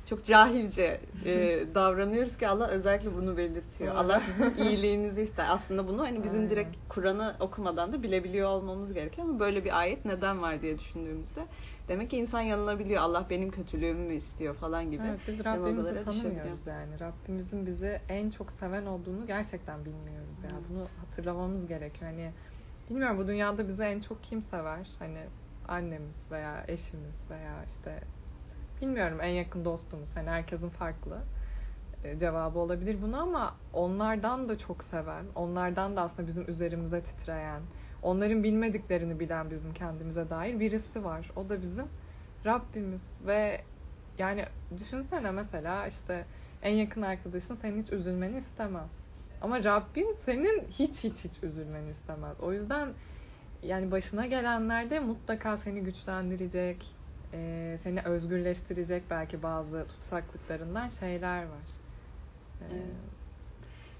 çok 0.06 0.24
cahilce 0.24 1.00
e, 1.24 1.64
davranıyoruz 1.74 2.36
ki 2.36 2.48
Allah 2.48 2.68
özellikle 2.68 3.14
bunu 3.14 3.36
belirtiyor. 3.36 3.94
Allah 3.94 4.20
sizin 4.26 4.56
iyiliğinizi 4.56 5.22
ister. 5.22 5.46
Aslında 5.48 5.88
bunu 5.88 6.02
hani 6.02 6.24
bizim 6.24 6.38
Aynen. 6.38 6.50
direkt 6.50 6.76
Kur'an'ı 6.88 7.36
okumadan 7.40 7.92
da 7.92 8.02
bilebiliyor 8.02 8.48
olmamız 8.48 8.92
gerekiyor 8.92 9.28
ama 9.28 9.38
böyle 9.38 9.64
bir 9.64 9.78
ayet 9.78 10.04
neden 10.04 10.42
var 10.42 10.62
diye 10.62 10.78
düşündüğümüzde 10.78 11.46
demek 11.88 12.10
ki 12.10 12.16
insan 12.16 12.40
yanılabiliyor. 12.40 13.02
Allah 13.02 13.26
benim 13.30 13.50
kötülüğümü 13.50 14.08
mü 14.08 14.14
istiyor 14.14 14.54
falan 14.54 14.90
gibi. 14.90 15.02
Evet, 15.08 15.20
biz 15.28 15.44
Rabbimizi 15.44 16.04
tanımıyoruz 16.04 16.66
yani. 16.66 17.00
Rabbimizin 17.00 17.66
bizi 17.66 18.00
en 18.08 18.30
çok 18.30 18.52
seven 18.52 18.86
olduğunu 18.86 19.26
gerçekten 19.26 19.84
bilmiyoruz 19.84 20.44
ya. 20.44 20.50
Hı. 20.50 20.54
Bunu 20.70 20.86
hatırlamamız 21.00 21.66
gerekiyor. 21.66 22.10
Hani 22.10 22.30
bilmiyorum 22.90 23.18
bu 23.18 23.28
dünyada 23.28 23.68
bizi 23.68 23.82
en 23.82 24.00
çok 24.00 24.22
kim 24.22 24.42
sever? 24.42 24.88
Hani 24.98 25.20
annemiz 25.68 26.30
veya 26.30 26.64
eşimiz 26.68 27.30
veya 27.30 27.64
işte 27.64 28.00
bilmiyorum 28.84 29.18
en 29.22 29.28
yakın 29.28 29.64
dostumuz. 29.64 30.16
Hani 30.16 30.30
herkesin 30.30 30.68
farklı 30.68 31.18
e, 32.04 32.18
cevabı 32.18 32.58
olabilir 32.58 33.02
bunu 33.02 33.22
ama 33.22 33.54
onlardan 33.72 34.48
da 34.48 34.58
çok 34.58 34.84
seven, 34.84 35.24
onlardan 35.34 35.96
da 35.96 36.02
aslında 36.02 36.28
bizim 36.28 36.50
üzerimize 36.50 37.02
titreyen, 37.02 37.62
onların 38.02 38.44
bilmediklerini 38.44 39.20
bilen 39.20 39.50
bizim 39.50 39.74
kendimize 39.74 40.30
dair 40.30 40.60
birisi 40.60 41.04
var. 41.04 41.30
O 41.36 41.48
da 41.48 41.62
bizim 41.62 41.86
Rabbimiz 42.46 43.02
ve 43.26 43.60
yani 44.18 44.44
düşünsene 44.78 45.30
mesela 45.30 45.86
işte 45.86 46.24
en 46.62 46.74
yakın 46.74 47.02
arkadaşın 47.02 47.54
senin 47.54 47.82
hiç 47.82 47.92
üzülmeni 47.92 48.38
istemez. 48.38 48.90
Ama 49.42 49.64
Rabbin 49.64 50.16
senin 50.24 50.62
hiç 50.70 51.04
hiç 51.04 51.24
hiç 51.24 51.42
üzülmeni 51.42 51.90
istemez. 51.90 52.40
O 52.40 52.52
yüzden 52.52 52.88
yani 53.62 53.90
başına 53.90 54.26
gelenlerde 54.26 55.00
mutlaka 55.00 55.56
seni 55.56 55.80
güçlendirecek, 55.80 56.94
e, 57.34 57.78
seni 57.82 58.00
özgürleştirecek 58.02 59.02
belki 59.10 59.42
bazı 59.42 59.86
tutsaklıklarından 59.88 60.88
şeyler 60.88 61.42
var. 61.42 61.66
E, 62.60 62.64
Evet. 62.72 62.82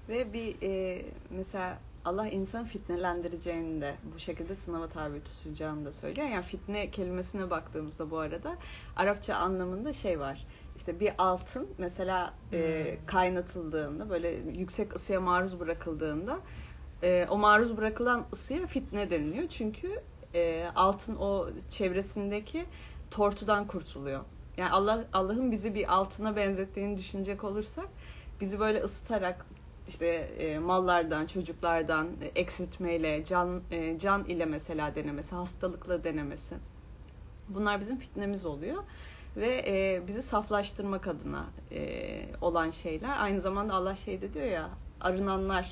Ve 0.09 0.33
bir 0.33 0.55
e, 0.61 1.01
mesela 1.29 1.77
Allah 2.05 2.27
insan 2.27 2.65
fitnelendireceğini 2.65 3.81
de 3.81 3.95
bu 4.15 4.19
şekilde 4.19 4.55
sınava 4.55 4.87
tabi 4.87 5.23
tutacağını 5.23 5.85
da 5.85 5.91
söylüyor. 5.91 6.27
Yani 6.27 6.43
fitne 6.43 6.91
kelimesine 6.91 7.49
baktığımızda 7.49 8.11
bu 8.11 8.17
arada 8.19 8.55
Arapça 8.95 9.35
anlamında 9.35 9.93
şey 9.93 10.19
var. 10.19 10.47
İşte 10.77 10.99
bir 10.99 11.13
altın 11.17 11.67
mesela 11.77 12.33
e, 12.53 12.57
Hmm. 12.97 13.05
kaynatıldığında 13.05 14.09
böyle 14.09 14.29
yüksek 14.29 14.95
ısıya 14.95 15.21
maruz 15.21 15.59
bırakıldığında 15.59 16.39
e, 17.03 17.27
o 17.29 17.37
maruz 17.37 17.77
bırakılan 17.77 18.25
ısıya 18.33 18.67
fitne 18.67 19.09
deniliyor. 19.09 19.47
Çünkü 19.49 20.01
e, 20.33 20.67
altın 20.75 21.15
o 21.15 21.49
çevresindeki 21.69 22.65
tortudan 23.11 23.67
kurtuluyor. 23.67 24.21
Yani 24.57 24.71
Allah 24.71 25.05
Allah'ın 25.13 25.51
bizi 25.51 25.75
bir 25.75 25.93
altına 25.93 26.35
benzettiğini 26.35 26.97
düşünecek 26.97 27.43
olursak 27.43 27.87
bizi 28.41 28.59
böyle 28.59 28.83
ısıtarak 28.83 29.45
işte 29.87 30.07
e, 30.37 30.59
mallardan, 30.59 31.25
çocuklardan 31.25 32.07
e, 32.21 32.25
eksiltmeyle, 32.25 33.25
can 33.25 33.61
e, 33.71 33.99
can 33.99 34.23
ile 34.23 34.45
mesela 34.45 34.95
denemesi, 34.95 35.35
hastalıkla 35.35 36.03
denemesi. 36.03 36.55
Bunlar 37.49 37.79
bizim 37.79 37.97
fitnemiz 37.97 38.45
oluyor 38.45 38.83
ve 39.37 39.63
e, 39.67 40.07
bizi 40.07 40.21
saflaştırmak 40.21 41.07
adına 41.07 41.45
e, 41.71 42.21
olan 42.41 42.71
şeyler. 42.71 43.19
Aynı 43.19 43.41
zamanda 43.41 43.73
Allah 43.73 43.95
şey 43.95 44.21
de 44.21 44.33
diyor 44.33 44.45
ya 44.45 44.69
arınanlar, 45.01 45.71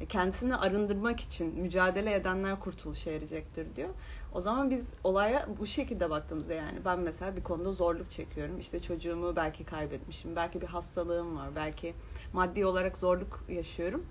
e, 0.00 0.06
kendisini 0.06 0.56
arındırmak 0.56 1.20
için 1.20 1.60
mücadele 1.60 2.14
edenler 2.14 2.60
kurtuluşa 2.60 3.10
erecektir 3.10 3.66
diyor. 3.76 3.88
O 4.34 4.40
zaman 4.40 4.70
biz 4.70 4.84
olaya 5.04 5.46
bu 5.60 5.66
şekilde 5.66 6.10
baktığımızda 6.10 6.54
yani 6.54 6.78
ben 6.84 6.98
mesela 6.98 7.36
bir 7.36 7.42
konuda 7.42 7.72
zorluk 7.72 8.10
çekiyorum. 8.10 8.60
İşte 8.60 8.80
çocuğumu 8.80 9.36
belki 9.36 9.64
kaybetmişim, 9.64 10.36
belki 10.36 10.60
bir 10.60 10.66
hastalığım 10.66 11.36
var, 11.36 11.48
belki 11.56 11.94
maddi 12.32 12.66
olarak 12.66 12.98
zorluk 12.98 13.44
yaşıyorum. 13.48 14.04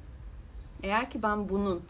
Eğer 0.84 1.10
ki 1.10 1.24
ben 1.24 1.50
bunun 1.50 1.82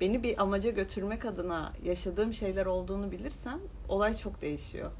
beni 0.00 0.22
bir 0.22 0.42
amaca 0.42 0.70
götürmek 0.70 1.24
adına 1.24 1.72
yaşadığım 1.84 2.32
şeyler 2.32 2.66
olduğunu 2.66 3.12
bilirsem 3.12 3.60
olay 3.88 4.16
çok 4.16 4.42
değişiyor. 4.42 4.90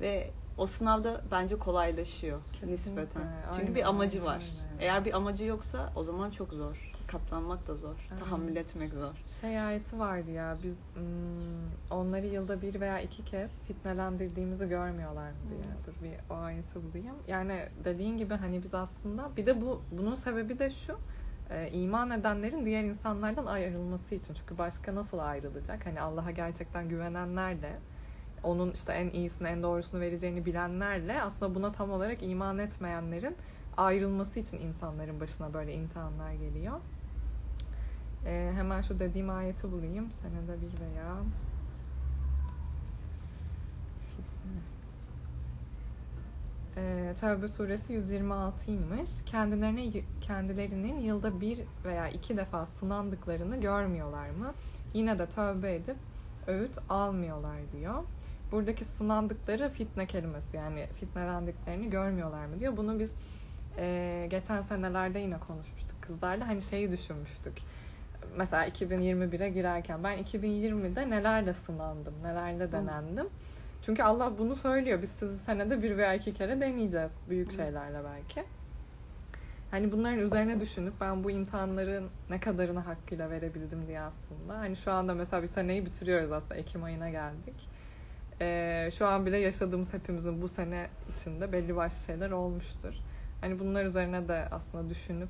Ve 0.00 0.30
o 0.58 0.66
sınavda 0.66 1.20
bence 1.30 1.58
kolaylaşıyor 1.58 2.40
Kesinlikle, 2.52 2.74
nispeten. 2.74 3.22
Çünkü 3.50 3.62
aynen, 3.62 3.74
bir 3.74 3.88
amacı 3.88 4.18
aynen 4.18 4.26
var. 4.26 4.40
öyle. 4.40 4.84
Eğer 4.84 5.04
bir 5.04 5.12
amacı 5.12 5.44
yoksa 5.44 5.92
o 5.96 6.02
zaman 6.02 6.30
çok 6.30 6.52
zor. 6.52 6.91
Katlanmak 7.12 7.68
da 7.68 7.74
zor. 7.74 8.08
Aynen. 8.10 8.24
Tahammül 8.24 8.56
etmek 8.56 8.94
zor. 8.94 9.12
Şey 9.40 9.60
ayeti 9.60 9.98
vardı 9.98 10.30
ya 10.30 10.56
biz 10.62 10.76
hmm, 10.94 11.98
onları 11.98 12.26
yılda 12.26 12.62
bir 12.62 12.80
veya 12.80 13.00
iki 13.00 13.24
kez 13.24 13.50
fitnelendirdiğimizi 13.66 14.68
görmüyorlar 14.68 15.30
mı 15.30 15.36
diye. 15.50 15.62
Hmm. 15.62 15.84
Dur 15.86 16.04
bir 16.04 16.34
o 16.34 16.38
ayeti 16.38 16.74
bulayım. 16.74 17.16
Yani 17.28 17.68
dediğin 17.84 18.18
gibi 18.18 18.34
hani 18.34 18.62
biz 18.62 18.74
aslında 18.74 19.30
bir 19.36 19.46
de 19.46 19.60
bu 19.60 19.82
bunun 19.92 20.14
sebebi 20.14 20.58
de 20.58 20.70
şu 20.70 20.98
e, 21.50 21.70
iman 21.70 22.10
edenlerin 22.10 22.66
diğer 22.66 22.84
insanlardan 22.84 23.46
ayrılması 23.46 24.14
için. 24.14 24.34
Çünkü 24.34 24.58
başka 24.58 24.94
nasıl 24.94 25.18
ayrılacak? 25.18 25.86
Hani 25.86 26.00
Allah'a 26.00 26.30
gerçekten 26.30 26.88
güvenenlerle 26.88 27.78
onun 28.42 28.70
işte 28.70 28.92
en 28.92 29.10
iyisini, 29.10 29.48
en 29.48 29.62
doğrusunu 29.62 30.00
vereceğini 30.00 30.44
bilenlerle 30.44 31.22
aslında 31.22 31.54
buna 31.54 31.72
tam 31.72 31.90
olarak 31.90 32.22
iman 32.22 32.58
etmeyenlerin 32.58 33.36
ayrılması 33.76 34.40
için 34.40 34.58
insanların 34.58 35.20
başına 35.20 35.54
böyle 35.54 35.74
imtihanlar 35.74 36.32
geliyor. 36.32 36.80
Ee, 38.26 38.52
hemen 38.54 38.82
şu 38.82 38.98
dediğim 38.98 39.30
ayeti 39.30 39.72
bulayım. 39.72 40.10
Senede 40.10 40.60
bir 40.62 40.80
veya 40.80 41.16
ee, 46.76 47.14
Tevbe 47.20 47.48
suresi 47.48 47.92
126'ymış. 47.94 49.24
Kendilerine 49.26 50.02
kendilerinin 50.20 51.00
yılda 51.00 51.40
bir 51.40 51.60
veya 51.84 52.08
iki 52.08 52.36
defa 52.36 52.66
sınandıklarını 52.66 53.60
görmüyorlar 53.60 54.30
mı? 54.30 54.54
Yine 54.94 55.18
de 55.18 55.26
tövbe 55.26 55.74
edip 55.74 55.96
öğüt 56.46 56.78
almıyorlar 56.88 57.58
diyor. 57.72 58.04
Buradaki 58.52 58.84
sınandıkları 58.84 59.68
fitne 59.68 60.06
kelimesi 60.06 60.56
yani 60.56 60.86
fitnelendiklerini 61.00 61.90
görmüyorlar 61.90 62.46
mı 62.46 62.60
diyor. 62.60 62.76
Bunu 62.76 62.98
biz 62.98 63.12
e, 63.78 64.26
geçen 64.30 64.62
senelerde 64.62 65.18
yine 65.18 65.38
konuşmuştuk 65.38 66.02
kızlarla. 66.02 66.48
Hani 66.48 66.62
şeyi 66.62 66.92
düşünmüştük. 66.92 67.62
Mesela 68.36 68.68
2021'e 68.68 69.48
girerken 69.48 70.04
ben 70.04 70.18
2020'de 70.18 71.10
nelerle 71.10 71.54
sınandım, 71.54 72.14
nelerle 72.22 72.72
denendim. 72.72 73.26
Çünkü 73.86 74.02
Allah 74.02 74.38
bunu 74.38 74.56
söylüyor. 74.56 75.02
Biz 75.02 75.10
sizi 75.10 75.38
senede 75.38 75.82
bir 75.82 75.96
veya 75.96 76.14
iki 76.14 76.34
kere 76.34 76.60
deneyeceğiz. 76.60 77.12
Büyük 77.30 77.52
Hı. 77.52 77.56
şeylerle 77.56 77.98
belki. 78.04 78.44
Hani 79.70 79.92
bunların 79.92 80.18
üzerine 80.18 80.60
düşünüp 80.60 80.94
ben 81.00 81.24
bu 81.24 81.30
imtihanların 81.30 82.08
ne 82.30 82.40
kadarını 82.40 82.80
hakkıyla 82.80 83.30
verebildim 83.30 83.86
diye 83.86 84.00
aslında. 84.00 84.58
Hani 84.58 84.76
şu 84.76 84.92
anda 84.92 85.14
mesela 85.14 85.42
bir 85.42 85.48
seneyi 85.48 85.86
bitiriyoruz 85.86 86.32
aslında. 86.32 86.54
Ekim 86.54 86.84
ayına 86.84 87.10
geldik. 87.10 87.68
Ee, 88.40 88.90
şu 88.98 89.06
an 89.06 89.26
bile 89.26 89.36
yaşadığımız 89.36 89.94
hepimizin 89.94 90.42
bu 90.42 90.48
sene 90.48 90.86
içinde 91.16 91.52
belli 91.52 91.76
başlı 91.76 92.04
şeyler 92.06 92.30
olmuştur. 92.30 92.94
Hani 93.40 93.58
bunlar 93.58 93.84
üzerine 93.84 94.28
de 94.28 94.48
aslında 94.50 94.90
düşünüp 94.90 95.28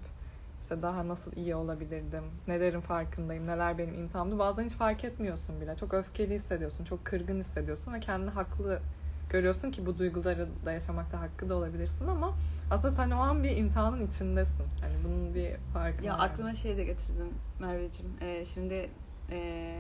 işte 0.73 0.83
daha 0.83 1.09
nasıl 1.09 1.33
iyi 1.37 1.55
olabilirdim, 1.55 2.25
nelerin 2.49 2.81
farkındayım, 2.81 3.47
neler 3.47 3.79
benim 3.79 3.95
imtihanımdı. 3.95 4.39
Bazen 4.39 4.65
hiç 4.65 4.73
fark 4.73 5.05
etmiyorsun 5.05 5.61
bile. 5.61 5.77
Çok 5.77 5.95
öfkeli 5.95 6.35
hissediyorsun, 6.35 6.85
çok 6.85 7.05
kırgın 7.05 7.41
hissediyorsun 7.41 7.93
ve 7.93 8.01
kendini 8.01 8.31
haklı 8.31 8.81
görüyorsun 9.31 9.71
ki 9.71 9.87
bu 9.87 9.99
duyguları 9.99 10.49
da 10.65 10.73
yaşamakta 10.73 11.21
hakkı 11.21 11.49
da 11.49 11.55
olabilirsin 11.55 12.07
ama 12.09 12.35
aslında 12.71 12.95
sen 12.97 13.11
o 13.11 13.17
an 13.17 13.43
bir 13.43 13.57
imtihanın 13.57 14.07
içindesin. 14.07 14.65
Hani 14.81 14.95
bunun 15.05 15.35
bir 15.35 15.53
farkına 15.75 16.07
Ya 16.07 16.13
varman. 16.13 16.25
aklıma 16.29 16.55
şey 16.55 16.77
de 16.77 16.85
getirdim 16.85 17.29
Merveciğim. 17.61 18.13
Ee, 18.21 18.45
şimdi 18.55 18.91
e, 19.31 19.79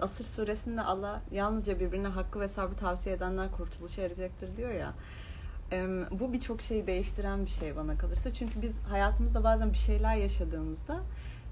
Asır 0.00 0.24
suresinde 0.24 0.82
Allah 0.82 1.22
yalnızca 1.30 1.80
birbirine 1.80 2.08
hakkı 2.08 2.40
ve 2.40 2.48
sabrı 2.48 2.74
tavsiye 2.76 3.14
edenler 3.14 3.52
kurtuluşa 3.52 4.02
erecektir 4.02 4.56
diyor 4.56 4.70
ya. 4.70 4.92
Bu 6.10 6.32
birçok 6.32 6.60
şeyi 6.62 6.86
değiştiren 6.86 7.44
bir 7.44 7.50
şey 7.50 7.76
bana 7.76 7.98
kalırsa. 7.98 8.32
Çünkü 8.32 8.62
biz 8.62 8.80
hayatımızda 8.82 9.44
bazen 9.44 9.72
bir 9.72 9.78
şeyler 9.78 10.14
yaşadığımızda 10.16 11.00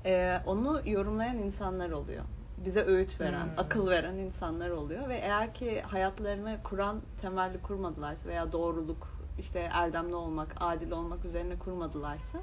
e, 0.05 0.41
onu 0.47 0.81
yorumlayan 0.87 1.37
insanlar 1.39 1.91
oluyor. 1.91 2.25
Bize 2.65 2.85
öğüt 2.85 3.21
veren, 3.21 3.45
Hmm. 3.45 3.53
akıl 3.59 3.87
veren 3.89 4.15
insanlar 4.15 4.71
oluyor 4.71 5.09
ve 5.09 5.15
eğer 5.17 5.55
ki 5.55 5.81
hayatlarını 5.81 6.59
Kur'an 6.65 7.01
temelli 7.21 7.59
kurmadılarsa 7.63 8.29
veya 8.29 8.53
doğruluk, 8.53 9.09
işte 9.39 9.69
erdemli 9.73 10.15
olmak, 10.15 10.55
adil 10.61 10.91
olmak 10.91 11.25
üzerine 11.25 11.59
kurmadılarsa 11.59 12.39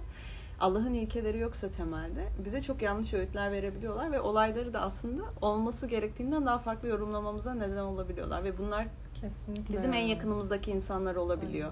Allah'ın 0.60 0.94
ilkeleri 0.94 1.40
yoksa 1.40 1.70
temelde 1.70 2.30
bize 2.46 2.62
çok 2.62 2.82
yanlış 2.82 3.14
öğütler 3.14 3.52
verebiliyorlar 3.52 4.12
ve 4.12 4.22
olayları 4.22 4.74
da 4.74 4.82
aslında 4.82 5.24
olması 5.42 5.88
gerektiğinden 5.88 6.46
daha 6.46 6.60
farklı 6.60 6.88
yorumlamamıza 6.88 7.54
neden 7.54 7.84
olabiliyorlar 7.84 8.44
ve 8.44 8.58
bunlar 8.58 8.88
Kesinlikle. 9.24 9.74
bizim 9.78 9.94
en 9.94 10.06
yakınımızdaki 10.06 10.72
insanlar 10.72 11.16
olabiliyor. 11.16 11.72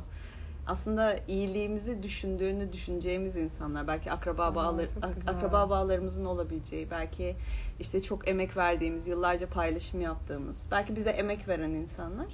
Aslında 0.67 1.15
iyiliğimizi 1.27 2.03
düşündüğünü 2.03 2.73
düşüneceğimiz 2.73 3.35
insanlar, 3.35 3.87
belki 3.87 4.11
akraba 4.11 4.45
Aa, 5.07 5.13
güzel. 5.17 5.35
akraba 5.37 5.69
bağlarımızın 5.69 6.25
olabileceği, 6.25 6.91
belki 6.91 7.35
işte 7.79 8.01
çok 8.01 8.27
emek 8.27 8.57
verdiğimiz, 8.57 9.07
yıllarca 9.07 9.47
paylaşım 9.47 10.01
yaptığımız, 10.01 10.65
belki 10.71 10.95
bize 10.95 11.09
emek 11.09 11.47
veren 11.47 11.69
insanlar. 11.69 12.27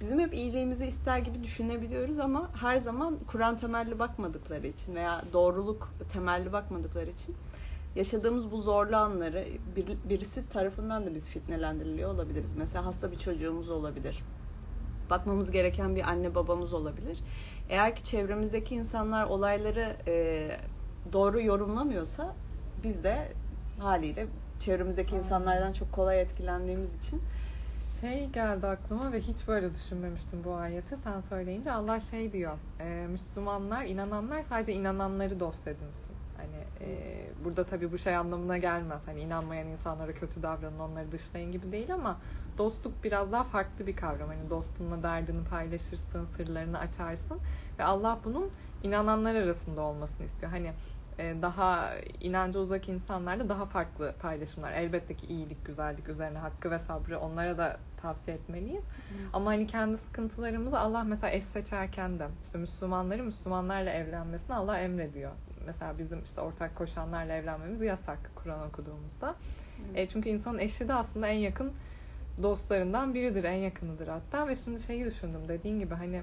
Bizim 0.00 0.20
hep 0.20 0.34
iyiliğimizi 0.34 0.86
ister 0.86 1.18
gibi 1.18 1.42
düşünebiliyoruz 1.42 2.18
ama 2.18 2.50
her 2.60 2.78
zaman 2.78 3.16
Kur'an 3.26 3.58
temelli 3.58 3.98
bakmadıkları 3.98 4.66
için 4.66 4.94
veya 4.94 5.22
doğruluk 5.32 5.88
temelli 6.12 6.52
bakmadıkları 6.52 7.10
için 7.10 7.36
yaşadığımız 7.96 8.50
bu 8.52 8.60
zorlu 8.60 8.96
anları 8.96 9.44
bir- 9.76 10.10
birisi 10.10 10.48
tarafından 10.48 11.06
da 11.06 11.14
biz 11.14 11.28
fitnelendiriliyor 11.28 12.14
olabiliriz. 12.14 12.50
Mesela 12.58 12.86
hasta 12.86 13.12
bir 13.12 13.18
çocuğumuz 13.18 13.70
olabilir. 13.70 14.22
Bakmamız 15.10 15.50
gereken 15.50 15.96
bir 15.96 16.02
anne 16.08 16.34
babamız 16.34 16.72
olabilir. 16.72 17.18
Eğer 17.68 17.96
ki 17.96 18.04
çevremizdeki 18.04 18.74
insanlar 18.74 19.24
olayları 19.26 19.96
e, 20.06 20.50
doğru 21.12 21.40
yorumlamıyorsa 21.40 22.34
biz 22.84 23.04
de 23.04 23.32
haliyle 23.78 24.26
çevremizdeki 24.60 25.16
insanlardan 25.16 25.72
çok 25.72 25.92
kolay 25.92 26.20
etkilendiğimiz 26.20 26.88
için 27.06 27.22
Şey 28.00 28.26
geldi 28.26 28.66
aklıma 28.66 29.12
ve 29.12 29.20
hiç 29.20 29.48
böyle 29.48 29.74
düşünmemiştim 29.74 30.44
bu 30.44 30.54
ayeti. 30.54 30.96
Sen 30.96 31.20
söyleyince 31.20 31.72
Allah 31.72 32.00
şey 32.00 32.32
diyor. 32.32 32.58
e, 32.80 33.06
Müslümanlar, 33.10 33.84
inananlar 33.84 34.42
sadece 34.42 34.72
inananları 34.72 35.40
dost 35.40 35.68
edinsin. 35.68 36.08
Hani 36.36 36.90
e, 36.90 36.96
burada 37.44 37.64
tabii 37.64 37.92
bu 37.92 37.98
şey 37.98 38.16
anlamına 38.16 38.58
gelmez. 38.58 39.00
Hani 39.06 39.20
inanmayan 39.20 39.66
insanlara 39.66 40.12
kötü 40.12 40.42
davranın, 40.42 40.78
onları 40.78 41.12
dışlayın 41.12 41.52
gibi 41.52 41.72
değil 41.72 41.94
ama 41.94 42.16
dostluk 42.58 43.04
biraz 43.04 43.32
daha 43.32 43.44
farklı 43.44 43.86
bir 43.86 43.96
kavram. 43.96 44.28
Hani 44.28 44.50
dostunla 44.50 45.02
derdini 45.02 45.44
paylaşırsın, 45.44 46.26
sırlarını 46.36 46.78
açarsın 46.78 47.38
ve 47.78 47.84
Allah 47.84 48.18
bunun 48.24 48.50
inananlar 48.82 49.34
arasında 49.34 49.80
olmasını 49.80 50.26
istiyor. 50.26 50.52
Hani 50.52 50.72
e, 51.18 51.42
daha 51.42 51.94
inanca 52.20 52.60
uzak 52.60 52.88
insanlarla 52.88 53.48
daha 53.48 53.66
farklı 53.66 54.14
paylaşımlar. 54.20 54.72
Elbette 54.72 55.14
ki 55.14 55.26
iyilik, 55.26 55.66
güzellik 55.66 56.08
üzerine 56.08 56.38
hakkı 56.38 56.70
ve 56.70 56.78
sabrı 56.78 57.18
onlara 57.18 57.58
da 57.58 57.76
tavsiye 58.02 58.36
etmeliyiz. 58.36 58.84
Ama 59.32 59.50
hani 59.50 59.66
kendi 59.66 59.96
sıkıntılarımızı 59.96 60.78
Allah 60.78 61.04
mesela 61.04 61.30
eş 61.30 61.44
seçerken 61.44 62.18
de 62.18 62.28
işte 62.42 62.58
Müslümanları 62.58 63.22
Müslümanlarla 63.22 63.90
evlenmesini 63.90 64.56
Allah 64.56 64.78
emrediyor. 64.78 65.32
Mesela 65.66 65.98
bizim 65.98 66.22
işte 66.24 66.40
ortak 66.40 66.76
koşanlarla 66.76 67.32
evlenmemiz 67.32 67.80
yasak 67.80 68.30
Kur'an 68.34 68.68
okuduğumuzda. 68.68 69.34
E, 69.94 70.08
çünkü 70.08 70.28
insanın 70.28 70.58
eşi 70.58 70.88
de 70.88 70.94
aslında 70.94 71.28
en 71.28 71.38
yakın 71.38 71.72
dostlarından 72.42 73.14
biridir, 73.14 73.44
en 73.44 73.52
yakınıdır 73.52 74.08
hatta. 74.08 74.48
Ve 74.48 74.56
şimdi 74.56 74.82
şeyi 74.82 75.04
düşündüm 75.04 75.40
dediğin 75.48 75.80
gibi 75.80 75.94
hani 75.94 76.22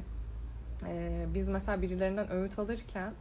e, 0.87 1.25
biz 1.33 1.49
mesela 1.49 1.81
birilerinden 1.81 2.31
öğüt 2.31 2.59
alırken 2.59 3.13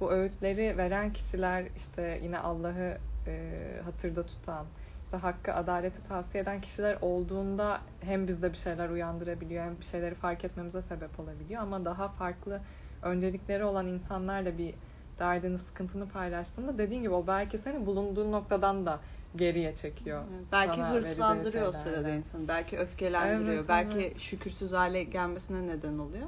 bu 0.00 0.12
öğütleri 0.12 0.78
veren 0.78 1.12
kişiler 1.12 1.64
işte 1.76 2.20
yine 2.22 2.38
Allah'ı 2.38 2.98
e, 3.26 3.52
hatırda 3.84 4.26
tutan, 4.26 4.66
işte 5.04 5.16
hakkı, 5.16 5.54
adaleti 5.54 6.08
tavsiye 6.08 6.42
eden 6.42 6.60
kişiler 6.60 6.98
olduğunda 7.00 7.80
hem 8.00 8.28
bizde 8.28 8.52
bir 8.52 8.58
şeyler 8.58 8.88
uyandırabiliyor 8.88 9.64
hem 9.64 9.78
bir 9.80 9.84
şeyleri 9.84 10.14
fark 10.14 10.44
etmemize 10.44 10.82
sebep 10.82 11.20
olabiliyor 11.20 11.62
ama 11.62 11.84
daha 11.84 12.08
farklı 12.08 12.60
öncelikleri 13.02 13.64
olan 13.64 13.86
insanlarla 13.86 14.58
bir 14.58 14.74
derdini, 15.18 15.58
sıkıntını 15.58 16.08
paylaştığında 16.08 16.78
dediğin 16.78 17.02
gibi 17.02 17.14
o 17.14 17.26
belki 17.26 17.58
seni 17.58 17.86
bulunduğun 17.86 18.32
noktadan 18.32 18.86
da 18.86 19.00
geriye 19.36 19.76
çekiyor. 19.76 20.24
Evet, 20.34 20.46
Belki 20.52 20.82
hırslandırıyor 20.82 21.66
o 21.66 21.72
sırada 21.72 22.10
insanı. 22.10 22.48
Belki 22.48 22.78
öfkelendiriyor. 22.78 23.54
Evet, 23.54 23.68
belki 23.68 23.98
evet. 23.98 24.18
şükürsüz 24.18 24.72
hale 24.72 25.04
gelmesine 25.04 25.66
neden 25.66 25.98
oluyor. 25.98 26.26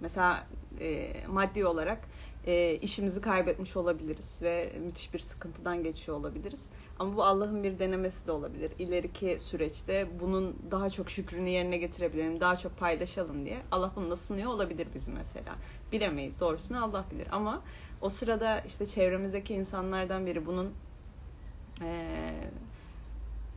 Mesela 0.00 0.46
e, 0.80 1.12
maddi 1.26 1.66
olarak 1.66 1.98
e, 2.46 2.74
işimizi 2.74 3.20
kaybetmiş 3.20 3.76
olabiliriz 3.76 4.38
ve 4.42 4.72
müthiş 4.80 5.14
bir 5.14 5.18
sıkıntıdan 5.18 5.82
geçiyor 5.82 6.18
olabiliriz. 6.18 6.60
Ama 6.98 7.16
bu 7.16 7.24
Allah'ın 7.24 7.62
bir 7.62 7.78
denemesi 7.78 8.26
de 8.26 8.32
olabilir. 8.32 8.72
İleriki 8.78 9.38
süreçte 9.40 10.08
bunun 10.20 10.56
daha 10.70 10.90
çok 10.90 11.10
şükrünü 11.10 11.48
yerine 11.48 11.76
getirebilelim, 11.76 12.40
daha 12.40 12.56
çok 12.56 12.78
paylaşalım 12.78 13.44
diye. 13.44 13.58
Allah 13.70 13.92
bunu 13.96 14.10
da 14.10 14.16
sınıyor 14.16 14.50
olabilir 14.50 14.88
bizi 14.94 15.10
mesela. 15.10 15.54
Bilemeyiz 15.92 16.40
doğrusunu 16.40 16.84
Allah 16.84 17.04
bilir. 17.10 17.26
Ama 17.32 17.62
o 18.00 18.08
sırada 18.08 18.60
işte 18.60 18.86
çevremizdeki 18.86 19.54
insanlardan 19.54 20.26
biri 20.26 20.46
bunun 20.46 20.72
eee, 21.82 22.50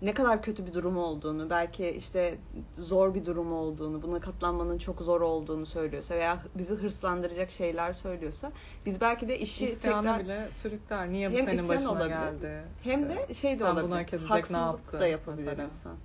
ne 0.02 0.14
kadar 0.14 0.42
kötü 0.42 0.66
bir 0.66 0.74
durum 0.74 0.98
olduğunu, 0.98 1.50
belki 1.50 1.90
işte 1.90 2.38
zor 2.80 3.16
bir 3.16 3.26
durum 3.26 3.54
olduğunu, 3.54 4.02
buna 4.02 4.20
katlanmanın 4.20 4.78
çok 4.78 5.02
zor 5.02 5.22
olduğunu 5.22 5.66
söylüyorsa 5.66 6.16
veya 6.16 6.40
bizi 6.56 6.74
hırslandıracak 6.76 7.52
şeyler 7.52 7.94
söylüyorsa 7.94 8.52
biz 8.86 9.02
belki 9.02 9.28
de 9.28 9.40
işi 9.40 9.66
İsyanı 9.66 10.02
tekrar 10.02 10.20
bile 10.20 10.48
sürükler. 10.62 11.10
Niye 11.12 11.32
bu 11.32 11.36
Hem 11.38 11.46
senin 11.46 11.70
başına 11.70 11.92
olabilir, 11.92 12.08
geldi? 12.10 12.64
hem 12.84 13.02
İşte 13.02 13.28
de 13.30 13.34
şey 13.36 13.60
de 13.60 13.64
sen 13.64 13.74
olabilir. 13.74 13.92
hak 13.96 14.14
edecek 14.14 14.30
ne 14.30 14.36
haksızlık 14.36 14.60
yaptın 14.64 15.00
da 15.00 15.08
yapabilir 15.08 15.48
mesela? 15.48 15.64
insan. 15.66 15.96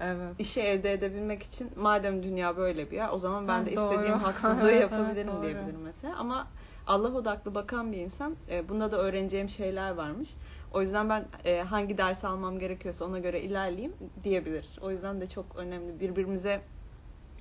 Evet. 0.00 0.34
İşi 0.38 0.60
elde 0.60 0.92
edebilmek 0.92 1.42
için 1.42 1.70
madem 1.76 2.22
dünya 2.22 2.56
böyle 2.56 2.90
bir 2.90 2.96
yer 2.96 3.08
o 3.12 3.18
zaman 3.18 3.48
ben 3.48 3.58
Ha, 3.60 3.66
de 3.66 3.76
doğru. 3.76 3.92
istediğim 3.92 4.18
haksızlığı 4.22 4.72
yapabilirim 4.72 5.28
evet, 5.32 5.42
diyebilirim 5.42 5.80
mesela. 5.80 6.16
Ama 6.16 6.46
Allah 6.86 7.14
odaklı 7.14 7.54
bakan 7.54 7.92
bir 7.92 7.98
insan 7.98 8.36
e, 8.50 8.68
bunda 8.68 8.92
da 8.92 8.98
öğreneceğim 8.98 9.48
şeyler 9.48 9.90
varmış. 9.90 10.28
O 10.72 10.80
yüzden 10.80 11.08
ben 11.08 11.24
e, 11.44 11.60
hangi 11.62 11.98
ders 11.98 12.24
almam 12.24 12.58
gerekiyorsa 12.58 13.04
ona 13.04 13.18
göre 13.18 13.40
ilerleyeyim 13.40 13.92
diyebilir. 14.24 14.66
O 14.82 14.90
yüzden 14.90 15.20
de 15.20 15.28
çok 15.28 15.56
önemli 15.56 16.00
birbirimize 16.00 16.60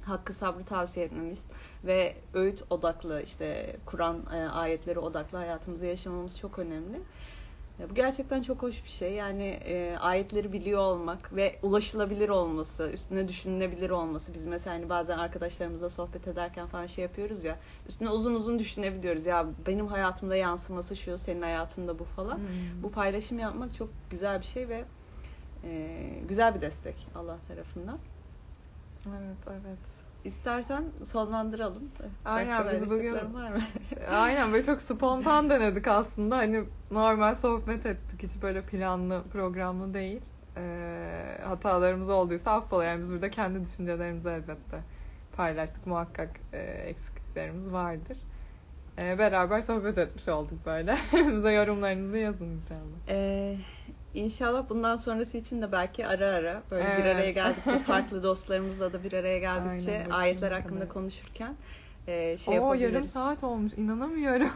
hakkı 0.05 0.33
sabrı 0.33 0.65
tavsiye 0.65 1.05
etmemiz 1.05 1.39
ve 1.83 2.15
öğüt 2.33 2.63
odaklı 2.69 3.21
işte 3.21 3.75
Kur'an 3.85 4.17
e, 4.33 4.49
ayetleri 4.49 4.99
odaklı 4.99 5.37
hayatımızı 5.37 5.85
yaşamamız 5.85 6.39
çok 6.39 6.59
önemli. 6.59 7.01
E, 7.79 7.89
Bu 7.89 7.95
gerçekten 7.95 8.41
çok 8.41 8.61
hoş 8.61 8.83
bir 8.85 8.89
şey. 8.89 9.13
Yani 9.13 9.43
e, 9.65 9.97
ayetleri 9.99 10.53
biliyor 10.53 10.81
olmak 10.81 11.35
ve 11.35 11.59
ulaşılabilir 11.63 12.29
olması, 12.29 12.89
üstüne 12.93 13.27
düşünülebilir 13.27 13.89
olması. 13.89 14.33
Biz 14.33 14.45
mesela 14.45 14.75
hani 14.75 14.89
bazen 14.89 15.17
arkadaşlarımızla 15.17 15.89
sohbet 15.89 16.27
ederken 16.27 16.67
falan 16.67 16.85
şey 16.85 17.01
yapıyoruz 17.01 17.43
ya. 17.43 17.57
Üstüne 17.89 18.09
uzun 18.09 18.33
uzun 18.35 18.59
düşünebiliyoruz. 18.59 19.25
Ya 19.25 19.45
benim 19.67 19.87
hayatımda 19.87 20.35
yansıması 20.35 20.95
şu, 20.95 21.17
senin 21.17 21.41
hayatında 21.41 21.99
bu 21.99 22.03
falan. 22.03 22.37
Hmm. 22.37 22.83
Bu 22.83 22.91
paylaşım 22.91 23.39
yapmak 23.39 23.75
çok 23.75 23.89
güzel 24.09 24.39
bir 24.39 24.45
şey 24.45 24.69
ve 24.69 24.85
e, 25.63 25.99
güzel 26.29 26.55
bir 26.55 26.61
destek 26.61 26.95
Allah 27.15 27.37
tarafından. 27.47 27.97
Evet, 29.07 29.37
evet. 29.47 29.92
İstersen 30.25 30.83
sonlandıralım. 31.05 31.83
Aynen, 32.25 32.59
Başka 32.65 32.75
biz 32.81 32.89
bugün- 32.89 33.13
var 33.13 33.21
mı? 33.51 33.59
Aynen 34.09 34.53
böyle 34.53 34.63
çok 34.63 34.81
spontan 34.81 35.49
denedik 35.49 35.87
aslında. 35.87 36.37
Hani 36.37 36.63
normal 36.91 37.35
sohbet 37.35 37.85
ettik. 37.85 38.23
Hiç 38.23 38.41
böyle 38.41 38.61
planlı, 38.61 39.21
programlı 39.33 39.93
değil. 39.93 40.21
Ee, 40.57 41.37
hatalarımız 41.43 42.09
olduysa 42.09 42.51
affola. 42.51 42.83
Yani 42.83 43.01
biz 43.01 43.11
burada 43.11 43.29
kendi 43.29 43.65
düşüncelerimizi 43.65 44.29
elbette 44.29 44.79
paylaştık. 45.35 45.87
Muhakkak 45.87 46.29
e, 46.53 46.57
eksikliklerimiz 46.61 47.71
vardır. 47.71 48.17
Ee, 48.97 49.17
beraber 49.19 49.61
sohbet 49.61 49.97
etmiş 49.97 50.27
olduk 50.27 50.65
böyle. 50.65 50.97
Bize 51.35 51.51
yorumlarınızı 51.51 52.17
yazın 52.17 52.45
inşallah. 52.45 52.97
Ee, 53.09 53.55
inşallah 54.13 54.69
bundan 54.69 54.95
sonrası 54.95 55.37
için 55.37 55.61
de 55.61 55.71
belki 55.71 56.07
ara 56.07 56.27
ara 56.27 56.63
böyle 56.71 56.83
bir 56.85 56.89
Evet. 56.89 57.15
araya 57.15 57.31
geldikçe 57.31 57.79
farklı 57.87 58.23
dostlarımızla 58.23 58.93
da 58.93 59.03
bir 59.03 59.13
araya 59.13 59.37
geldikçe 59.39 59.91
Aynen, 59.97 60.09
ayetler 60.09 60.51
hakkında 60.51 60.79
kadar. 60.79 60.89
konuşurken 60.93 61.55
e, 62.07 62.37
şey 62.37 62.59
Oo 62.59 62.63
yarım 62.73 62.81
yapabiliriz. 62.81 63.11
saat 63.11 63.43
olmuş. 63.43 63.73
inanamıyorum. 63.77 64.49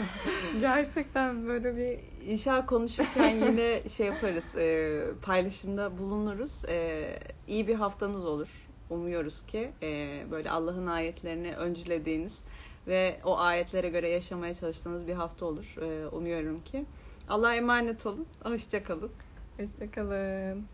Gerçekten 0.60 1.46
böyle 1.46 1.76
bir 1.76 1.98
İnşallah 2.26 2.66
konuşurken 2.66 3.28
yine 3.34 3.88
şey 3.88 4.06
yaparız, 4.06 4.56
e, 4.56 5.00
paylaşımda 5.22 5.98
bulunuruz. 5.98 6.64
E, 6.68 7.06
iyi 7.48 7.68
bir 7.68 7.74
haftanız 7.74 8.24
olur. 8.26 8.48
Umuyoruz 8.90 9.46
ki 9.46 9.70
e, 9.82 10.22
böyle 10.30 10.50
Allah'ın 10.50 10.86
ayetlerini 10.86 11.56
öncülediğiniz 11.56 12.38
ve 12.86 13.16
o 13.24 13.38
ayetlere 13.38 13.88
göre 13.88 14.08
yaşamaya 14.08 14.54
çalıştığınız 14.54 15.06
bir 15.06 15.12
hafta 15.14 15.46
olur. 15.46 15.74
E, 15.82 16.06
umuyorum 16.06 16.60
ki. 16.64 16.84
Allah'a 17.30 17.54
emanet 17.54 18.06
olun. 18.06 18.26
Hoşçakalın. 18.42 19.10
Hoşçakalın. 19.56 20.64